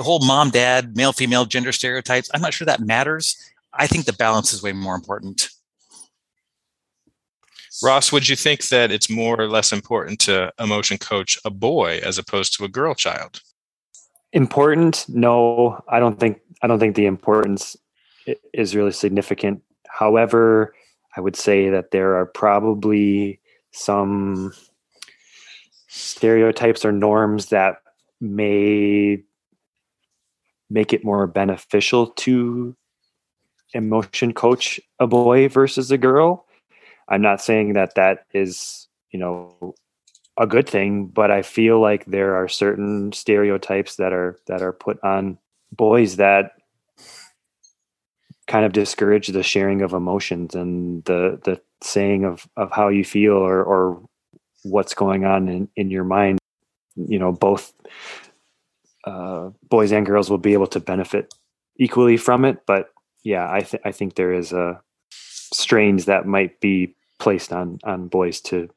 whole 0.00 0.20
mom, 0.26 0.50
dad, 0.50 0.94
male, 0.94 1.14
female 1.14 1.46
gender 1.46 1.72
stereotypes. 1.72 2.28
I'm 2.34 2.42
not 2.42 2.52
sure 2.52 2.66
that 2.66 2.80
matters. 2.80 3.36
I 3.72 3.86
think 3.86 4.04
the 4.04 4.12
balance 4.12 4.52
is 4.52 4.62
way 4.62 4.72
more 4.72 4.94
important. 4.94 5.48
Ross, 7.84 8.10
would 8.10 8.30
you 8.30 8.34
think 8.34 8.68
that 8.68 8.90
it's 8.90 9.10
more 9.10 9.38
or 9.38 9.46
less 9.46 9.70
important 9.70 10.18
to 10.20 10.50
emotion 10.58 10.96
coach 10.96 11.38
a 11.44 11.50
boy 11.50 12.00
as 12.02 12.16
opposed 12.16 12.56
to 12.56 12.64
a 12.64 12.68
girl 12.68 12.94
child? 12.94 13.42
Important? 14.32 15.04
No, 15.06 15.82
I 15.86 16.00
don't 16.00 16.18
think. 16.18 16.40
I 16.62 16.66
don't 16.66 16.78
think 16.78 16.96
the 16.96 17.04
importance 17.04 17.76
is 18.54 18.74
really 18.74 18.90
significant. 18.90 19.62
However, 19.86 20.74
I 21.14 21.20
would 21.20 21.36
say 21.36 21.68
that 21.68 21.90
there 21.90 22.16
are 22.16 22.24
probably 22.24 23.38
some 23.72 24.54
stereotypes 25.88 26.86
or 26.86 26.92
norms 26.92 27.50
that 27.50 27.76
may 28.18 29.22
make 30.70 30.94
it 30.94 31.04
more 31.04 31.26
beneficial 31.26 32.06
to 32.06 32.74
emotion 33.74 34.32
coach 34.32 34.80
a 34.98 35.06
boy 35.06 35.48
versus 35.48 35.90
a 35.90 35.98
girl 35.98 36.46
I'm 37.08 37.22
not 37.22 37.40
saying 37.40 37.74
that 37.74 37.94
that 37.96 38.26
is, 38.32 38.88
you 39.10 39.18
know, 39.18 39.74
a 40.36 40.46
good 40.46 40.68
thing, 40.68 41.06
but 41.06 41.30
I 41.30 41.42
feel 41.42 41.80
like 41.80 42.04
there 42.06 42.34
are 42.36 42.48
certain 42.48 43.12
stereotypes 43.12 43.96
that 43.96 44.12
are 44.12 44.38
that 44.46 44.62
are 44.62 44.72
put 44.72 45.02
on 45.04 45.38
boys 45.72 46.16
that 46.16 46.52
kind 48.46 48.64
of 48.64 48.72
discourage 48.72 49.28
the 49.28 49.42
sharing 49.42 49.82
of 49.82 49.92
emotions 49.92 50.54
and 50.54 51.04
the 51.04 51.40
the 51.44 51.60
saying 51.82 52.24
of 52.24 52.48
of 52.56 52.70
how 52.72 52.88
you 52.88 53.04
feel 53.04 53.34
or 53.34 53.62
or 53.62 54.02
what's 54.64 54.94
going 54.94 55.24
on 55.24 55.48
in 55.48 55.68
in 55.76 55.90
your 55.90 56.04
mind. 56.04 56.38
You 56.96 57.18
know 57.18 57.32
both 57.32 57.72
uh, 59.04 59.50
boys 59.68 59.92
and 59.92 60.06
girls 60.06 60.30
will 60.30 60.38
be 60.38 60.52
able 60.54 60.66
to 60.68 60.80
benefit 60.80 61.32
equally 61.76 62.16
from 62.16 62.44
it 62.44 62.64
but 62.66 62.90
yeah 63.22 63.50
i 63.50 63.60
th- 63.60 63.82
i 63.84 63.92
think 63.92 64.14
there 64.14 64.32
is 64.32 64.52
a 64.52 64.80
strains 65.54 66.04
that 66.06 66.26
might 66.26 66.60
be 66.60 66.94
placed 67.18 67.52
on 67.52 67.78
on 67.84 68.08
boys 68.08 68.40
to 68.40 68.68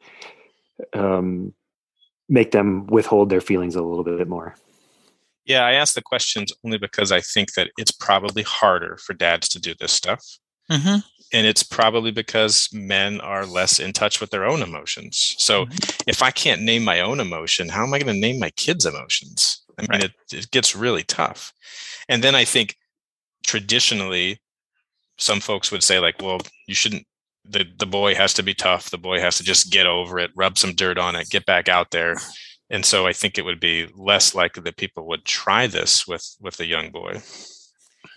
um 0.94 1.54
make 2.30 2.52
them 2.52 2.86
withhold 2.88 3.30
their 3.30 3.42
feelings 3.42 3.76
a 3.76 3.82
little 3.82 4.04
bit 4.04 4.28
more 4.28 4.56
Yeah, 5.46 5.64
I 5.66 5.74
asked 5.74 5.96
the 5.96 6.02
questions 6.02 6.52
only 6.64 6.78
because 6.78 7.12
I 7.12 7.22
think 7.22 7.54
that 7.54 7.72
it's 7.78 7.92
probably 7.92 8.44
harder 8.44 8.98
for 8.98 9.14
dads 9.14 9.48
to 9.50 9.60
do 9.60 9.74
this 9.80 9.94
stuff. 9.94 10.24
Mm-hmm. 10.70 10.98
And 11.34 11.48
it's 11.48 11.64
probably 11.64 12.12
because 12.12 12.70
men 12.74 13.22
are 13.22 13.46
less 13.46 13.80
in 13.80 13.94
touch 13.94 14.20
with 14.22 14.30
their 14.30 14.46
own 14.46 14.62
emotions. 14.62 15.36
So 15.40 15.66
if 16.06 16.22
I 16.22 16.32
can't 16.32 16.62
name 16.62 16.84
my 16.84 17.00
own 17.02 17.20
emotion, 17.20 17.70
how 17.70 17.84
am 17.84 17.94
I 17.94 18.00
going 18.00 18.14
to 18.14 18.20
name 18.28 18.40
my 18.40 18.50
kids' 18.52 18.86
emotions? 18.86 19.64
I 19.78 19.82
mean, 19.84 19.90
Right. 19.92 20.04
it, 20.06 20.12
it 20.34 20.52
gets 20.52 20.76
really 20.76 21.04
tough. 21.04 21.54
And 22.10 22.22
then 22.24 22.36
I 22.36 22.46
think 22.46 22.76
traditionally, 23.46 24.40
some 25.18 25.40
folks 25.40 25.72
would 25.72 25.84
say, 25.84 26.00
like, 26.00 26.22
well, 26.22 26.40
you 26.68 26.76
shouldn't, 26.76 27.06
the, 27.46 27.66
the 27.78 27.86
boy 27.86 28.16
has 28.16 28.34
to 28.36 28.44
be 28.44 28.54
tough. 28.54 28.90
The 28.90 28.98
boy 28.98 29.20
has 29.20 29.38
to 29.38 29.44
just 29.44 29.72
get 29.72 29.88
over 29.88 30.20
it, 30.20 30.32
rub 30.36 30.58
some 30.58 30.74
dirt 30.74 30.98
on 30.98 31.16
it, 31.16 31.30
get 31.30 31.46
back 31.46 31.70
out 31.70 31.92
there. 31.92 32.16
And 32.70 32.86
so 32.86 33.08
I 33.08 33.14
think 33.14 33.38
it 33.38 33.46
would 33.46 33.60
be 33.60 33.88
less 33.96 34.36
likely 34.36 34.64
that 34.64 34.78
people 34.78 35.08
would 35.08 35.24
try 35.24 35.68
this 35.68 36.06
with 36.06 36.36
with 36.42 36.60
a 36.60 36.66
young 36.66 36.92
boy. 36.92 37.22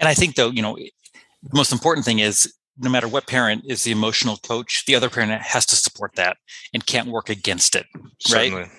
And 0.00 0.08
I 0.08 0.14
think, 0.14 0.34
though, 0.34 0.50
you 0.50 0.62
know, 0.62 0.76
the 0.76 1.56
most 1.56 1.72
important 1.72 2.04
thing 2.04 2.18
is 2.18 2.52
no 2.76 2.90
matter 2.90 3.06
what 3.06 3.26
parent 3.26 3.64
is 3.68 3.84
the 3.84 3.92
emotional 3.92 4.38
coach, 4.38 4.84
the 4.86 4.96
other 4.96 5.08
parent 5.08 5.30
has 5.42 5.66
to 5.66 5.76
support 5.76 6.16
that 6.16 6.36
and 6.74 6.84
can't 6.84 7.08
work 7.08 7.28
against 7.28 7.76
it. 7.76 7.86
Right. 7.94 8.50
Certainly. 8.50 8.70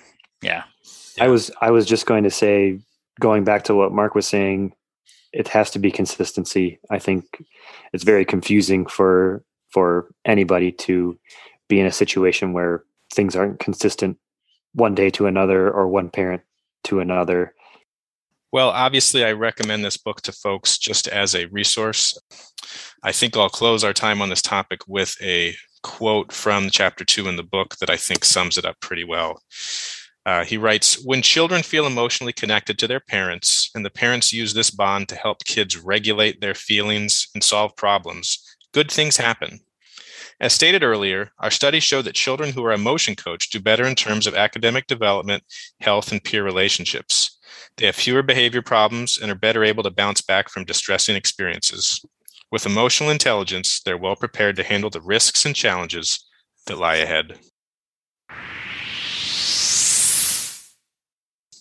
Yeah. 0.42 0.64
I 1.20 1.28
was 1.28 1.50
I 1.60 1.70
was 1.70 1.86
just 1.86 2.04
going 2.04 2.24
to 2.24 2.30
say, 2.30 2.80
going 3.20 3.44
back 3.44 3.64
to 3.64 3.74
what 3.74 3.92
Mark 3.92 4.14
was 4.14 4.26
saying, 4.26 4.72
it 5.32 5.48
has 5.48 5.70
to 5.70 5.78
be 5.78 5.90
consistency. 5.90 6.78
I 6.90 6.98
think 6.98 7.24
it's 7.92 8.04
very 8.04 8.24
confusing 8.24 8.86
for 8.86 9.44
for 9.70 10.12
anybody 10.24 10.70
to 10.70 11.18
be 11.68 11.80
in 11.80 11.86
a 11.86 11.92
situation 11.92 12.52
where 12.52 12.84
things 13.14 13.34
aren't 13.34 13.58
consistent 13.58 14.18
one 14.74 14.94
day 14.94 15.10
to 15.10 15.26
another 15.26 15.70
or 15.70 15.88
one 15.88 16.10
parent 16.10 16.42
to 16.84 17.00
another. 17.00 17.54
Well, 18.52 18.68
obviously, 18.68 19.24
I 19.24 19.32
recommend 19.32 19.82
this 19.82 19.96
book 19.96 20.20
to 20.22 20.32
folks 20.32 20.76
just 20.76 21.08
as 21.08 21.34
a 21.34 21.46
resource. 21.46 22.18
I 23.02 23.12
think 23.12 23.36
I'll 23.36 23.48
close 23.48 23.82
our 23.82 23.94
time 23.94 24.20
on 24.20 24.28
this 24.28 24.42
topic 24.42 24.80
with 24.86 25.16
a 25.22 25.54
quote 25.82 26.32
from 26.32 26.68
chapter 26.70 27.04
two 27.04 27.28
in 27.28 27.36
the 27.36 27.42
book 27.42 27.76
that 27.78 27.90
I 27.90 27.96
think 27.96 28.24
sums 28.24 28.58
it 28.58 28.66
up 28.66 28.78
pretty 28.80 29.04
well. 29.04 29.40
Uh, 30.24 30.44
he 30.44 30.56
writes 30.56 31.02
When 31.04 31.22
children 31.22 31.62
feel 31.62 31.86
emotionally 31.86 32.32
connected 32.32 32.78
to 32.78 32.86
their 32.86 33.00
parents, 33.00 33.70
and 33.74 33.84
the 33.84 33.90
parents 33.90 34.32
use 34.32 34.54
this 34.54 34.70
bond 34.70 35.08
to 35.08 35.16
help 35.16 35.44
kids 35.44 35.76
regulate 35.76 36.40
their 36.40 36.54
feelings 36.54 37.28
and 37.34 37.42
solve 37.42 37.76
problems, 37.76 38.38
good 38.72 38.90
things 38.90 39.16
happen. 39.16 39.60
As 40.40 40.52
stated 40.52 40.82
earlier, 40.82 41.30
our 41.38 41.50
studies 41.50 41.84
show 41.84 42.02
that 42.02 42.14
children 42.14 42.52
who 42.52 42.64
are 42.64 42.72
emotion 42.72 43.14
coached 43.14 43.52
do 43.52 43.60
better 43.60 43.84
in 43.84 43.94
terms 43.94 44.26
of 44.26 44.34
academic 44.34 44.86
development, 44.86 45.44
health, 45.80 46.10
and 46.10 46.22
peer 46.22 46.42
relationships. 46.42 47.38
They 47.76 47.86
have 47.86 47.94
fewer 47.94 48.22
behavior 48.22 48.62
problems 48.62 49.18
and 49.20 49.30
are 49.30 49.36
better 49.36 49.64
able 49.64 49.82
to 49.84 49.90
bounce 49.90 50.20
back 50.20 50.48
from 50.48 50.64
distressing 50.64 51.16
experiences. 51.16 52.04
With 52.50 52.66
emotional 52.66 53.10
intelligence, 53.10 53.80
they're 53.80 53.96
well 53.96 54.16
prepared 54.16 54.56
to 54.56 54.64
handle 54.64 54.90
the 54.90 55.00
risks 55.00 55.46
and 55.46 55.54
challenges 55.54 56.28
that 56.66 56.76
lie 56.76 56.96
ahead. 56.96 57.38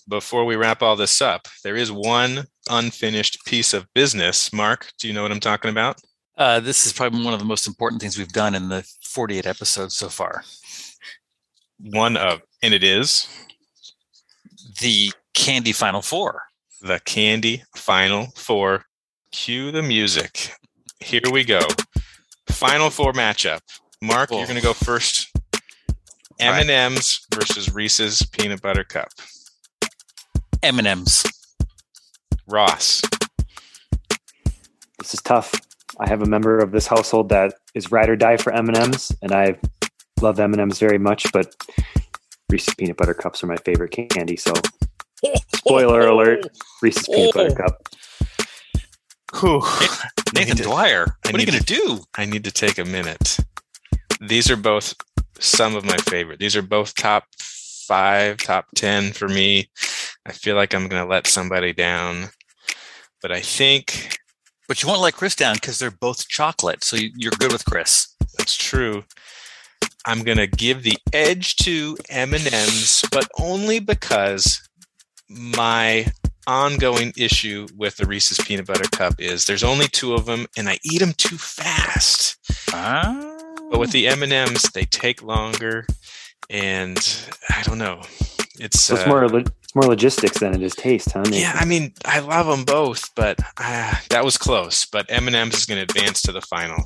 Before 0.08 0.46
we 0.46 0.56
wrap 0.56 0.82
all 0.82 0.96
this 0.96 1.22
up, 1.22 1.48
there 1.64 1.76
is 1.76 1.92
one 1.92 2.46
unfinished 2.70 3.46
piece 3.46 3.74
of 3.74 3.86
business. 3.94 4.52
Mark, 4.52 4.92
do 5.00 5.08
you 5.08 5.14
know 5.14 5.22
what 5.24 5.32
I'm 5.32 5.40
talking 5.40 5.72
about? 5.72 6.02
Uh, 6.38 6.60
this 6.60 6.86
is 6.86 6.94
probably 6.94 7.24
one 7.24 7.34
of 7.34 7.40
the 7.40 7.46
most 7.46 7.68
important 7.68 8.02
things 8.02 8.18
we've 8.18 8.28
done 8.34 8.56
in 8.56 8.70
the 8.70 8.84
48 9.04 9.46
episodes 9.46 9.96
so 9.96 10.10
far. 10.10 10.44
One 11.80 12.18
of, 12.18 12.42
and 12.64 12.74
it 12.74 12.84
is 12.84 13.28
The 14.82 15.12
Candy 15.34 15.72
Final 15.72 16.02
Four. 16.02 16.44
the 16.82 17.00
Candy 17.00 17.64
Final 17.76 18.28
Four. 18.36 18.86
Cue 19.32 19.72
the 19.72 19.84
music. 19.84 20.52
Here 21.00 21.22
we 21.32 21.44
go. 21.44 21.62
Final 22.50 22.90
Four 22.90 23.14
matchup. 23.14 23.62
Mark, 24.02 24.32
you're 24.32 24.46
going 24.46 24.56
to 24.58 24.62
go 24.64 24.74
first. 24.74 25.28
M&M's 26.40 27.28
versus 27.34 27.72
Reese's 27.74 28.24
Peanut 28.32 28.62
Butter 28.64 28.84
Cup. 28.84 29.10
M&M's. 30.64 31.26
Ross. 32.48 33.02
This 35.00 35.14
is 35.14 35.22
tough. 35.22 35.54
I 36.00 36.08
have 36.08 36.22
a 36.22 36.26
member 36.26 36.58
of 36.60 36.72
this 36.72 36.88
household 36.88 37.30
that 37.30 37.54
is 37.74 37.92
ride 37.92 38.10
or 38.10 38.16
die 38.16 38.38
for 38.38 38.54
M 38.54 38.68
and 38.68 38.78
M's, 38.78 39.12
and 39.22 39.32
I 39.32 39.58
love 40.22 40.40
M 40.40 40.54
and 40.54 40.62
M's 40.62 40.80
very 40.80 40.98
much. 40.98 41.32
But 41.32 41.56
Reese's 42.50 42.76
peanut 42.76 42.98
butter 42.98 43.14
cups 43.14 43.44
are 43.44 43.48
my 43.48 43.58
favorite 43.58 43.92
candy. 43.92 44.38
So, 44.38 44.54
spoiler 45.56 46.08
alert: 46.08 46.46
Reese's 46.82 47.08
peanut 47.08 47.34
butter 47.34 47.56
cup. 47.56 47.88
Whew. 49.40 49.62
Nathan 50.34 50.58
to- 50.58 50.64
Dwyer. 50.64 51.06
I 51.26 51.32
What 51.32 51.36
are 51.36 51.40
you 51.44 51.52
going 51.52 51.64
to 51.64 51.74
do? 51.74 52.00
I 52.16 52.26
need 52.26 52.44
to 52.44 52.52
take 52.52 52.78
a 52.78 52.86
minute. 52.86 53.38
These 54.20 54.50
are 54.52 54.58
both 54.58 54.94
some 55.40 55.76
of 55.76 55.86
my 55.86 55.98
favorite. 55.98 56.40
These 56.40 56.56
are 56.56 56.62
both 56.62 56.94
top 56.96 57.26
five, 57.40 58.38
top 58.38 58.66
10 58.76 59.14
for 59.14 59.28
me. 59.28 59.70
I 60.26 60.32
feel 60.34 60.56
like 60.56 60.74
I'm 60.74 60.88
going 60.88 61.02
to 61.04 61.10
let 61.10 61.28
somebody 61.28 61.74
down. 61.74 62.30
But 63.22 63.32
I 63.32 63.42
think 63.42 64.18
But 64.68 64.82
you 64.82 64.88
won't 64.88 65.02
let 65.02 65.16
Chris 65.16 65.36
down 65.36 65.56
because 65.56 65.80
they're 65.80 65.92
both 65.92 66.28
chocolate. 66.30 66.84
So 66.84 66.96
you- 66.96 67.12
you're 67.18 67.32
good 67.40 67.52
with 67.52 67.66
Chris. 67.66 68.08
that's 68.38 68.56
true. 68.56 69.04
I'm 70.06 70.24
going 70.24 70.38
to 70.38 70.48
give 70.48 70.84
the 70.84 70.98
edge 71.14 71.56
to 71.58 71.98
M&Ms, 72.10 73.04
but 73.12 73.28
only 73.38 73.80
because 73.80 74.62
my 75.30 76.08
ongoing 76.48 77.14
issue 77.18 77.68
with 77.78 77.98
the 77.98 78.06
Reese's 78.06 78.40
peanut 78.40 78.66
butter 78.66 78.88
cup 78.92 79.16
is 79.20 79.46
there's 79.46 79.64
only 79.64 79.88
two 79.88 80.14
of 80.14 80.26
them 80.26 80.48
and 80.58 80.68
I 80.70 80.80
eat 80.84 81.00
them 81.00 81.14
too 81.14 81.38
fast. 81.38 82.38
Ah. 82.74 83.38
but 83.70 83.80
with 83.80 83.92
the 83.92 84.08
m&ms 84.08 84.64
they 84.74 84.86
take 84.86 85.22
longer 85.22 85.86
and 86.50 86.98
i 87.50 87.62
don't 87.64 87.78
know 87.78 88.02
it's 88.60 88.82
So 88.82 88.96
it's 88.96 89.04
uh, 89.04 89.08
more 89.08 89.28
lo- 89.30 89.44
it's 89.72 89.76
more 89.88 89.90
logistics 89.90 90.40
than 90.40 90.54
it 90.54 90.62
is 90.62 90.76
taste, 90.76 91.14
huh? 91.14 91.22
Nathan? 91.22 91.40
yeah 91.40 91.54
i 91.56 91.64
mean 91.64 91.94
i 92.04 92.20
love 92.20 92.46
them 92.46 92.66
both 92.66 93.10
but 93.16 93.40
uh, 93.58 93.96
that 94.10 94.26
was 94.26 94.38
close 94.38 94.86
but 94.86 95.06
m&ms 95.10 95.56
is 95.56 95.66
going 95.66 95.78
to 95.78 95.84
advance 95.84 96.22
to 96.24 96.34
the 96.34 96.42
final 96.42 96.84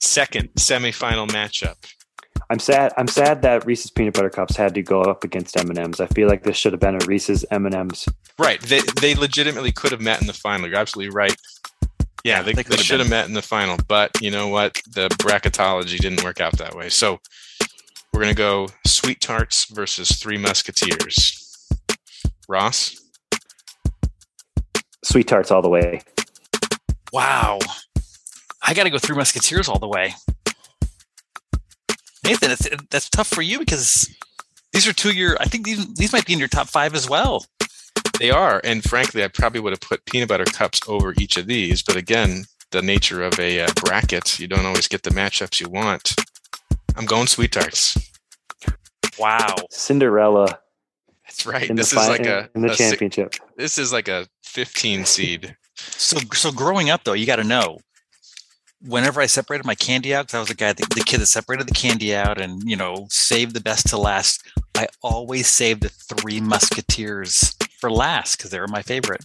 second 0.00 0.48
semifinal 0.56 1.28
matchup 1.28 1.76
I'm 2.50 2.60
sad. 2.60 2.94
I'm 2.96 3.08
sad 3.08 3.42
that 3.42 3.66
Reese's 3.66 3.90
peanut 3.90 4.14
butter 4.14 4.30
cups 4.30 4.56
had 4.56 4.74
to 4.74 4.80
go 4.80 5.02
up 5.02 5.22
against 5.22 5.54
M 5.58 5.68
and 5.68 5.78
M's. 5.78 6.00
I 6.00 6.06
feel 6.06 6.28
like 6.28 6.44
this 6.44 6.56
should 6.56 6.72
have 6.72 6.80
been 6.80 6.94
a 6.94 7.04
Reese's 7.04 7.44
M 7.50 7.66
and 7.66 7.74
M's. 7.74 8.08
right 8.38 8.58
they, 8.62 8.80
they 9.02 9.14
legitimately 9.14 9.70
could 9.70 9.90
have 9.92 10.00
met 10.00 10.22
in 10.22 10.26
the 10.26 10.32
final 10.32 10.66
you're 10.66 10.78
absolutely 10.78 11.14
right 11.14 11.36
yeah, 12.24 12.38
Yeah, 12.38 12.42
they, 12.44 12.52
they 12.54 12.62
they 12.62 12.76
should 12.76 13.00
have 13.00 13.10
met 13.10 13.28
in 13.28 13.34
the 13.34 13.42
final 13.42 13.76
but 13.86 14.18
you 14.22 14.30
know 14.30 14.48
what 14.48 14.80
the 14.94 15.08
bracketology 15.20 15.98
didn't 15.98 16.24
work 16.24 16.40
out 16.40 16.56
that 16.56 16.74
way 16.74 16.88
so 16.88 17.20
we're 18.18 18.24
going 18.24 18.34
to 18.34 18.38
go 18.38 18.68
sweet 18.84 19.20
tarts 19.20 19.66
versus 19.66 20.18
three 20.18 20.36
musketeers 20.36 21.68
ross 22.48 22.98
Sweet 25.04 25.26
tarts 25.26 25.50
all 25.50 25.62
the 25.62 25.70
way. 25.70 26.02
Wow. 27.14 27.58
I 28.62 28.74
got 28.74 28.84
to 28.84 28.90
go 28.90 28.98
Three 28.98 29.16
Musketeers 29.16 29.66
all 29.66 29.78
the 29.78 29.88
way. 29.88 30.14
Nathan, 32.24 32.50
it's, 32.50 32.68
that's 32.90 33.08
tough 33.08 33.28
for 33.28 33.40
you 33.40 33.58
because 33.58 34.14
these 34.72 34.86
are 34.86 34.92
two 34.92 35.08
of 35.08 35.14
your, 35.14 35.38
I 35.40 35.46
think 35.46 35.64
these, 35.64 35.94
these 35.94 36.12
might 36.12 36.26
be 36.26 36.34
in 36.34 36.38
your 36.38 36.48
top 36.48 36.68
five 36.68 36.94
as 36.94 37.08
well. 37.08 37.46
They 38.18 38.30
are, 38.30 38.60
and 38.64 38.84
frankly, 38.84 39.24
I 39.24 39.28
probably 39.28 39.60
would 39.60 39.72
have 39.72 39.80
put 39.80 40.04
peanut 40.04 40.28
butter 40.28 40.44
cups 40.44 40.80
over 40.86 41.14
each 41.18 41.38
of 41.38 41.46
these. 41.46 41.82
But 41.82 41.96
again, 41.96 42.44
the 42.72 42.82
nature 42.82 43.22
of 43.22 43.38
a 43.38 43.60
uh, 43.60 43.68
bracket, 43.76 44.38
you 44.38 44.46
don't 44.46 44.66
always 44.66 44.88
get 44.88 45.04
the 45.04 45.10
matchups 45.10 45.58
you 45.58 45.70
want. 45.70 46.14
I'm 46.98 47.06
going 47.06 47.28
sweet 47.28 47.52
tarts. 47.52 47.96
Wow. 49.18 49.54
Cinderella 49.70 50.58
That's 51.24 51.46
right. 51.46 51.74
This 51.74 51.92
is 51.92 51.98
fi- 51.98 52.08
like 52.08 52.26
a, 52.26 52.50
in 52.54 52.62
the 52.62 52.70
a 52.70 52.74
si- 52.74 52.90
championship. 52.90 53.34
this 53.56 53.78
is 53.78 53.92
like 53.92 54.08
a 54.08 54.26
15 54.42 55.04
seed. 55.04 55.56
So, 55.76 56.18
so 56.34 56.50
growing 56.50 56.90
up 56.90 57.04
though, 57.04 57.12
you 57.12 57.24
got 57.24 57.36
to 57.36 57.44
know 57.44 57.78
whenever 58.82 59.20
I 59.20 59.26
separated 59.26 59.64
my 59.64 59.74
candy 59.74 60.14
out, 60.14 60.26
because 60.26 60.34
I 60.34 60.40
was 60.40 60.48
the 60.48 60.54
guy, 60.54 60.72
the, 60.72 60.86
the 60.94 61.04
kid 61.04 61.20
that 61.20 61.26
separated 61.26 61.68
the 61.68 61.74
candy 61.74 62.14
out 62.14 62.40
and 62.40 62.62
you 62.68 62.76
know 62.76 63.06
saved 63.10 63.54
the 63.54 63.60
best 63.60 63.88
to 63.88 63.96
last. 63.96 64.42
I 64.76 64.86
always 65.02 65.46
saved 65.46 65.82
the 65.82 65.88
Three 65.88 66.40
Musketeers 66.40 67.56
for 67.80 67.90
last 67.90 68.36
because 68.36 68.50
they 68.50 68.60
were 68.60 68.68
my 68.68 68.82
favorite. 68.82 69.24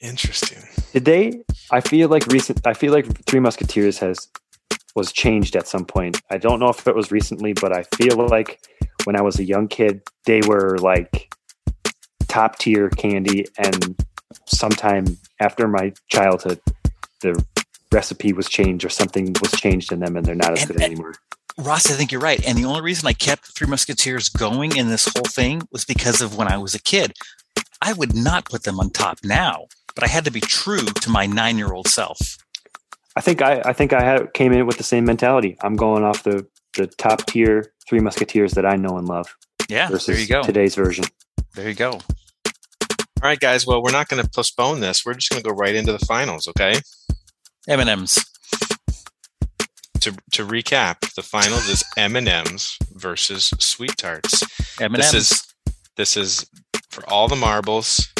Interesting. 0.00 0.62
Did 0.92 1.04
they? 1.04 1.42
I 1.70 1.80
feel 1.80 2.08
like 2.08 2.26
recent. 2.28 2.64
I 2.66 2.74
feel 2.74 2.92
like 2.92 3.24
Three 3.26 3.40
Musketeers 3.40 3.98
has 3.98 4.28
was 4.94 5.12
changed 5.12 5.56
at 5.56 5.66
some 5.66 5.84
point. 5.84 6.20
I 6.30 6.38
don't 6.38 6.60
know 6.60 6.68
if 6.68 6.86
it 6.86 6.94
was 6.94 7.10
recently, 7.10 7.52
but 7.52 7.72
I 7.72 7.82
feel 7.96 8.16
like 8.28 8.60
when 9.04 9.16
I 9.16 9.22
was 9.22 9.38
a 9.38 9.44
young 9.44 9.68
kid, 9.68 10.02
they 10.26 10.40
were 10.46 10.78
like 10.78 11.32
top 12.28 12.58
tier 12.58 12.88
candy, 12.90 13.46
and 13.58 13.96
sometime 14.46 15.18
after 15.40 15.68
my 15.68 15.92
childhood, 16.08 16.60
the 17.20 17.44
recipe 17.92 18.32
was 18.32 18.48
changed 18.48 18.84
or 18.84 18.88
something 18.88 19.34
was 19.40 19.52
changed 19.52 19.92
in 19.92 20.00
them, 20.00 20.16
and 20.16 20.24
they're 20.26 20.34
not 20.34 20.52
as 20.52 20.62
And- 20.62 20.72
good 20.72 20.82
anymore. 20.82 21.14
Ross, 21.56 21.88
I 21.88 21.94
think 21.94 22.10
you're 22.10 22.20
right. 22.20 22.44
And 22.44 22.58
the 22.58 22.64
only 22.64 22.80
reason 22.80 23.06
I 23.06 23.12
kept 23.12 23.56
Three 23.56 23.68
Musketeers 23.68 24.28
going 24.28 24.76
in 24.76 24.88
this 24.88 25.04
whole 25.06 25.22
thing 25.22 25.62
was 25.70 25.84
because 25.84 26.20
of 26.20 26.36
when 26.36 26.48
I 26.48 26.58
was 26.58 26.74
a 26.74 26.80
kid. 26.82 27.12
I 27.80 27.92
would 27.92 28.12
not 28.12 28.46
put 28.46 28.64
them 28.64 28.80
on 28.80 28.90
top 28.90 29.18
now, 29.22 29.66
but 29.94 30.02
I 30.02 30.08
had 30.08 30.24
to 30.24 30.32
be 30.32 30.40
true 30.40 30.82
to 30.84 31.10
my 31.10 31.26
nine 31.26 31.56
year 31.56 31.72
old 31.72 31.86
self. 31.86 32.38
I 33.16 33.20
think 33.20 33.42
I, 33.42 33.62
I 33.64 33.72
think 33.72 33.92
I 33.92 34.02
had, 34.02 34.34
came 34.34 34.52
in 34.52 34.66
with 34.66 34.76
the 34.76 34.82
same 34.84 35.04
mentality. 35.04 35.56
I'm 35.62 35.76
going 35.76 36.04
off 36.04 36.22
the 36.24 36.46
the 36.76 36.86
top 36.88 37.24
tier 37.26 37.72
Three 37.88 38.00
Musketeers 38.00 38.52
that 38.52 38.66
I 38.66 38.74
know 38.76 38.98
and 38.98 39.06
love 39.06 39.32
Yeah, 39.68 39.88
versus 39.88 40.06
there 40.06 40.18
you 40.18 40.26
go. 40.26 40.42
today's 40.42 40.74
version. 40.74 41.04
There 41.54 41.68
you 41.68 41.74
go. 41.74 41.92
All 41.92 43.30
right, 43.30 43.38
guys. 43.38 43.66
Well, 43.66 43.82
we're 43.82 43.92
not 43.92 44.08
going 44.08 44.22
to 44.22 44.28
postpone 44.28 44.80
this. 44.80 45.06
We're 45.06 45.14
just 45.14 45.30
going 45.30 45.42
to 45.42 45.48
go 45.48 45.54
right 45.54 45.74
into 45.74 45.92
the 45.92 46.04
finals. 46.04 46.48
Okay. 46.48 46.80
M&M's. 47.68 48.22
To 50.00 50.12
to 50.32 50.44
recap, 50.44 51.14
the 51.14 51.22
finals 51.22 51.66
is 51.68 51.82
M 51.96 52.16
and 52.16 52.28
M's 52.28 52.76
versus 52.92 53.50
Sweet 53.58 53.96
Tarts. 53.96 54.42
M&M's. 54.80 55.12
This 55.12 55.14
is 55.14 55.54
this 55.96 56.16
is 56.16 56.46
for 56.90 57.08
all 57.08 57.28
the 57.28 57.36
marbles. 57.36 58.12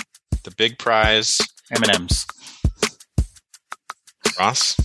The 0.44 0.52
big 0.52 0.78
prize, 0.78 1.38
M&M's. 1.72 2.26
Ross. 4.38 4.76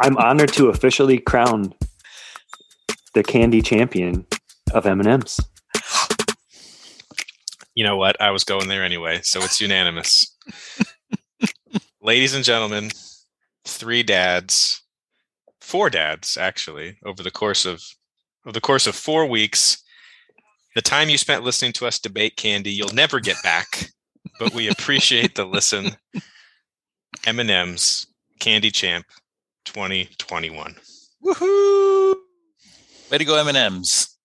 I'm 0.00 0.16
honored 0.18 0.52
to 0.54 0.68
officially 0.68 1.18
crown 1.18 1.72
the 3.14 3.22
candy 3.22 3.62
champion 3.62 4.26
of 4.72 4.86
M&M's. 4.86 5.40
You 7.74 7.84
know 7.84 7.96
what? 7.96 8.20
I 8.20 8.30
was 8.30 8.44
going 8.44 8.68
there 8.68 8.84
anyway, 8.84 9.20
so 9.22 9.40
it's 9.42 9.60
unanimous. 9.60 10.34
Ladies 12.02 12.34
and 12.34 12.44
gentlemen, 12.44 12.90
three 13.66 14.02
dads, 14.02 14.82
four 15.60 15.90
dads 15.90 16.36
actually, 16.36 16.98
over 17.04 17.22
the 17.22 17.30
course 17.30 17.66
of 17.66 17.82
over 18.46 18.52
the 18.52 18.60
course 18.60 18.86
of 18.86 18.94
four 18.94 19.26
weeks. 19.26 19.82
The 20.74 20.82
time 20.82 21.08
you 21.08 21.18
spent 21.18 21.42
listening 21.42 21.72
to 21.74 21.86
us 21.86 21.98
debate 21.98 22.36
candy, 22.36 22.70
you'll 22.70 22.94
never 22.94 23.18
get 23.18 23.42
back, 23.42 23.90
but 24.38 24.54
we 24.54 24.68
appreciate 24.68 25.34
the 25.34 25.44
listen. 25.44 25.96
M&M's 27.26 28.06
Candy 28.38 28.70
Champ 28.70 29.06
2021. 29.64 30.76
Woohoo! 31.24 32.14
Way 33.10 33.18
to 33.18 33.24
go, 33.24 33.36
M&M's. 33.36 34.16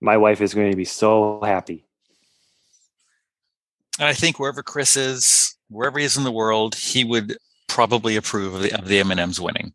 My 0.00 0.16
wife 0.16 0.40
is 0.40 0.54
going 0.54 0.70
to 0.70 0.76
be 0.76 0.84
so 0.84 1.40
happy. 1.42 1.84
And 3.98 4.08
I 4.08 4.12
think 4.12 4.38
wherever 4.38 4.62
Chris 4.62 4.96
is, 4.96 5.56
wherever 5.68 5.98
he 5.98 6.04
is 6.04 6.16
in 6.16 6.24
the 6.24 6.32
world, 6.32 6.74
he 6.74 7.04
would 7.04 7.36
probably 7.68 8.16
approve 8.16 8.54
of 8.54 8.62
the, 8.62 8.72
of 8.78 8.88
the 8.88 9.00
M&M's 9.00 9.40
winning. 9.40 9.72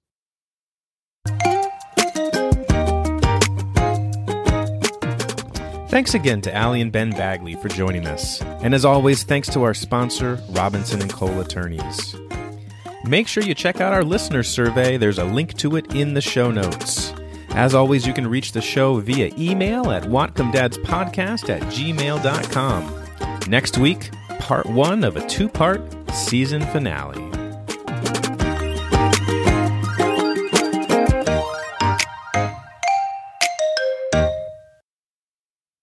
Thanks 5.91 6.13
again 6.13 6.39
to 6.43 6.55
Allie 6.55 6.79
and 6.79 6.89
Ben 6.89 7.09
Bagley 7.09 7.55
for 7.55 7.67
joining 7.67 8.07
us. 8.07 8.41
And 8.41 8.73
as 8.73 8.85
always, 8.85 9.23
thanks 9.23 9.49
to 9.49 9.63
our 9.63 9.73
sponsor, 9.73 10.41
Robinson 10.51 11.01
and 11.01 11.11
Cole 11.11 11.41
Attorneys. 11.41 12.15
Make 13.03 13.27
sure 13.27 13.43
you 13.43 13.53
check 13.53 13.81
out 13.81 13.91
our 13.91 14.01
listener 14.01 14.41
survey. 14.41 14.95
There's 14.95 15.17
a 15.19 15.25
link 15.25 15.57
to 15.57 15.75
it 15.75 15.93
in 15.93 16.13
the 16.13 16.21
show 16.21 16.49
notes. 16.49 17.13
As 17.49 17.75
always, 17.75 18.07
you 18.07 18.13
can 18.13 18.25
reach 18.25 18.53
the 18.53 18.61
show 18.61 19.01
via 19.01 19.33
email 19.37 19.91
at 19.91 20.03
whatcomedadspodcast 20.03 21.49
at 21.49 21.61
gmail.com. 21.63 23.49
Next 23.49 23.77
week, 23.77 24.11
part 24.39 24.67
one 24.67 25.03
of 25.03 25.17
a 25.17 25.27
two 25.27 25.49
part 25.49 25.81
season 26.13 26.61
finale. 26.67 27.30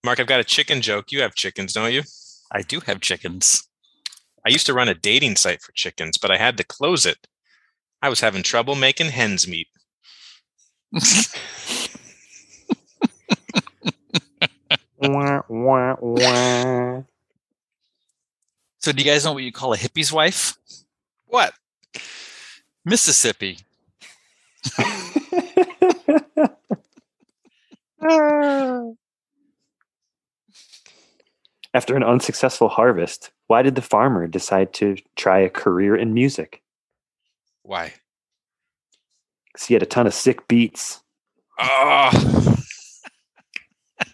Mark, 0.09 0.21
I've 0.21 0.27
got 0.27 0.41
a 0.41 0.45
chicken 0.45 0.81
joke. 0.81 1.13
You 1.13 1.21
have 1.21 1.35
chickens, 1.35 1.75
don't 1.75 1.93
you? 1.93 2.03
I 2.51 2.63
do 2.63 2.81
have 2.81 3.03
chickens. 3.03 3.69
I 4.43 4.49
used 4.49 4.65
to 4.65 4.73
run 4.73 4.89
a 4.89 4.95
dating 4.95 5.37
site 5.37 5.61
for 5.61 5.73
chickens, 5.73 6.17
but 6.17 6.31
I 6.31 6.39
had 6.39 6.57
to 6.57 6.65
close 6.65 7.05
it. 7.05 7.27
I 8.01 8.09
was 8.09 8.21
having 8.21 8.43
trouble 8.43 8.75
making 8.75 9.11
hens 9.11 9.47
meet. 9.47 9.69
So 18.81 18.93
do 18.93 19.03
you 19.03 19.05
guys 19.05 19.27
know 19.27 19.35
what 19.35 19.43
you 19.43 19.53
call 19.53 19.75
a 19.75 19.77
hippie's 19.77 20.11
wife? 20.11 20.57
What? 21.27 21.53
Mississippi. 22.83 23.59
Ah. 28.01 28.98
After 31.75 31.97
an 31.97 32.03
unsuccessful 32.03 32.69
harvest, 32.69 33.31
why 33.47 33.63
did 33.63 33.75
the 33.75 33.83
farmer 33.83 34.27
decide 34.27 34.73
to 34.75 34.97
try 35.17 35.41
a 35.41 35.51
career 35.51 35.97
in 35.97 36.15
music? 36.15 36.63
Why? 37.63 37.93
Because 39.53 39.67
he 39.67 39.75
had 39.75 39.83
a 39.83 39.87
ton 39.87 40.07
of 40.07 40.15
sick 40.15 40.49
beats. 40.49 41.01
Oh. 41.59 42.57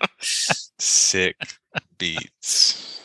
Sick 0.20 1.36
beats. 1.98 3.03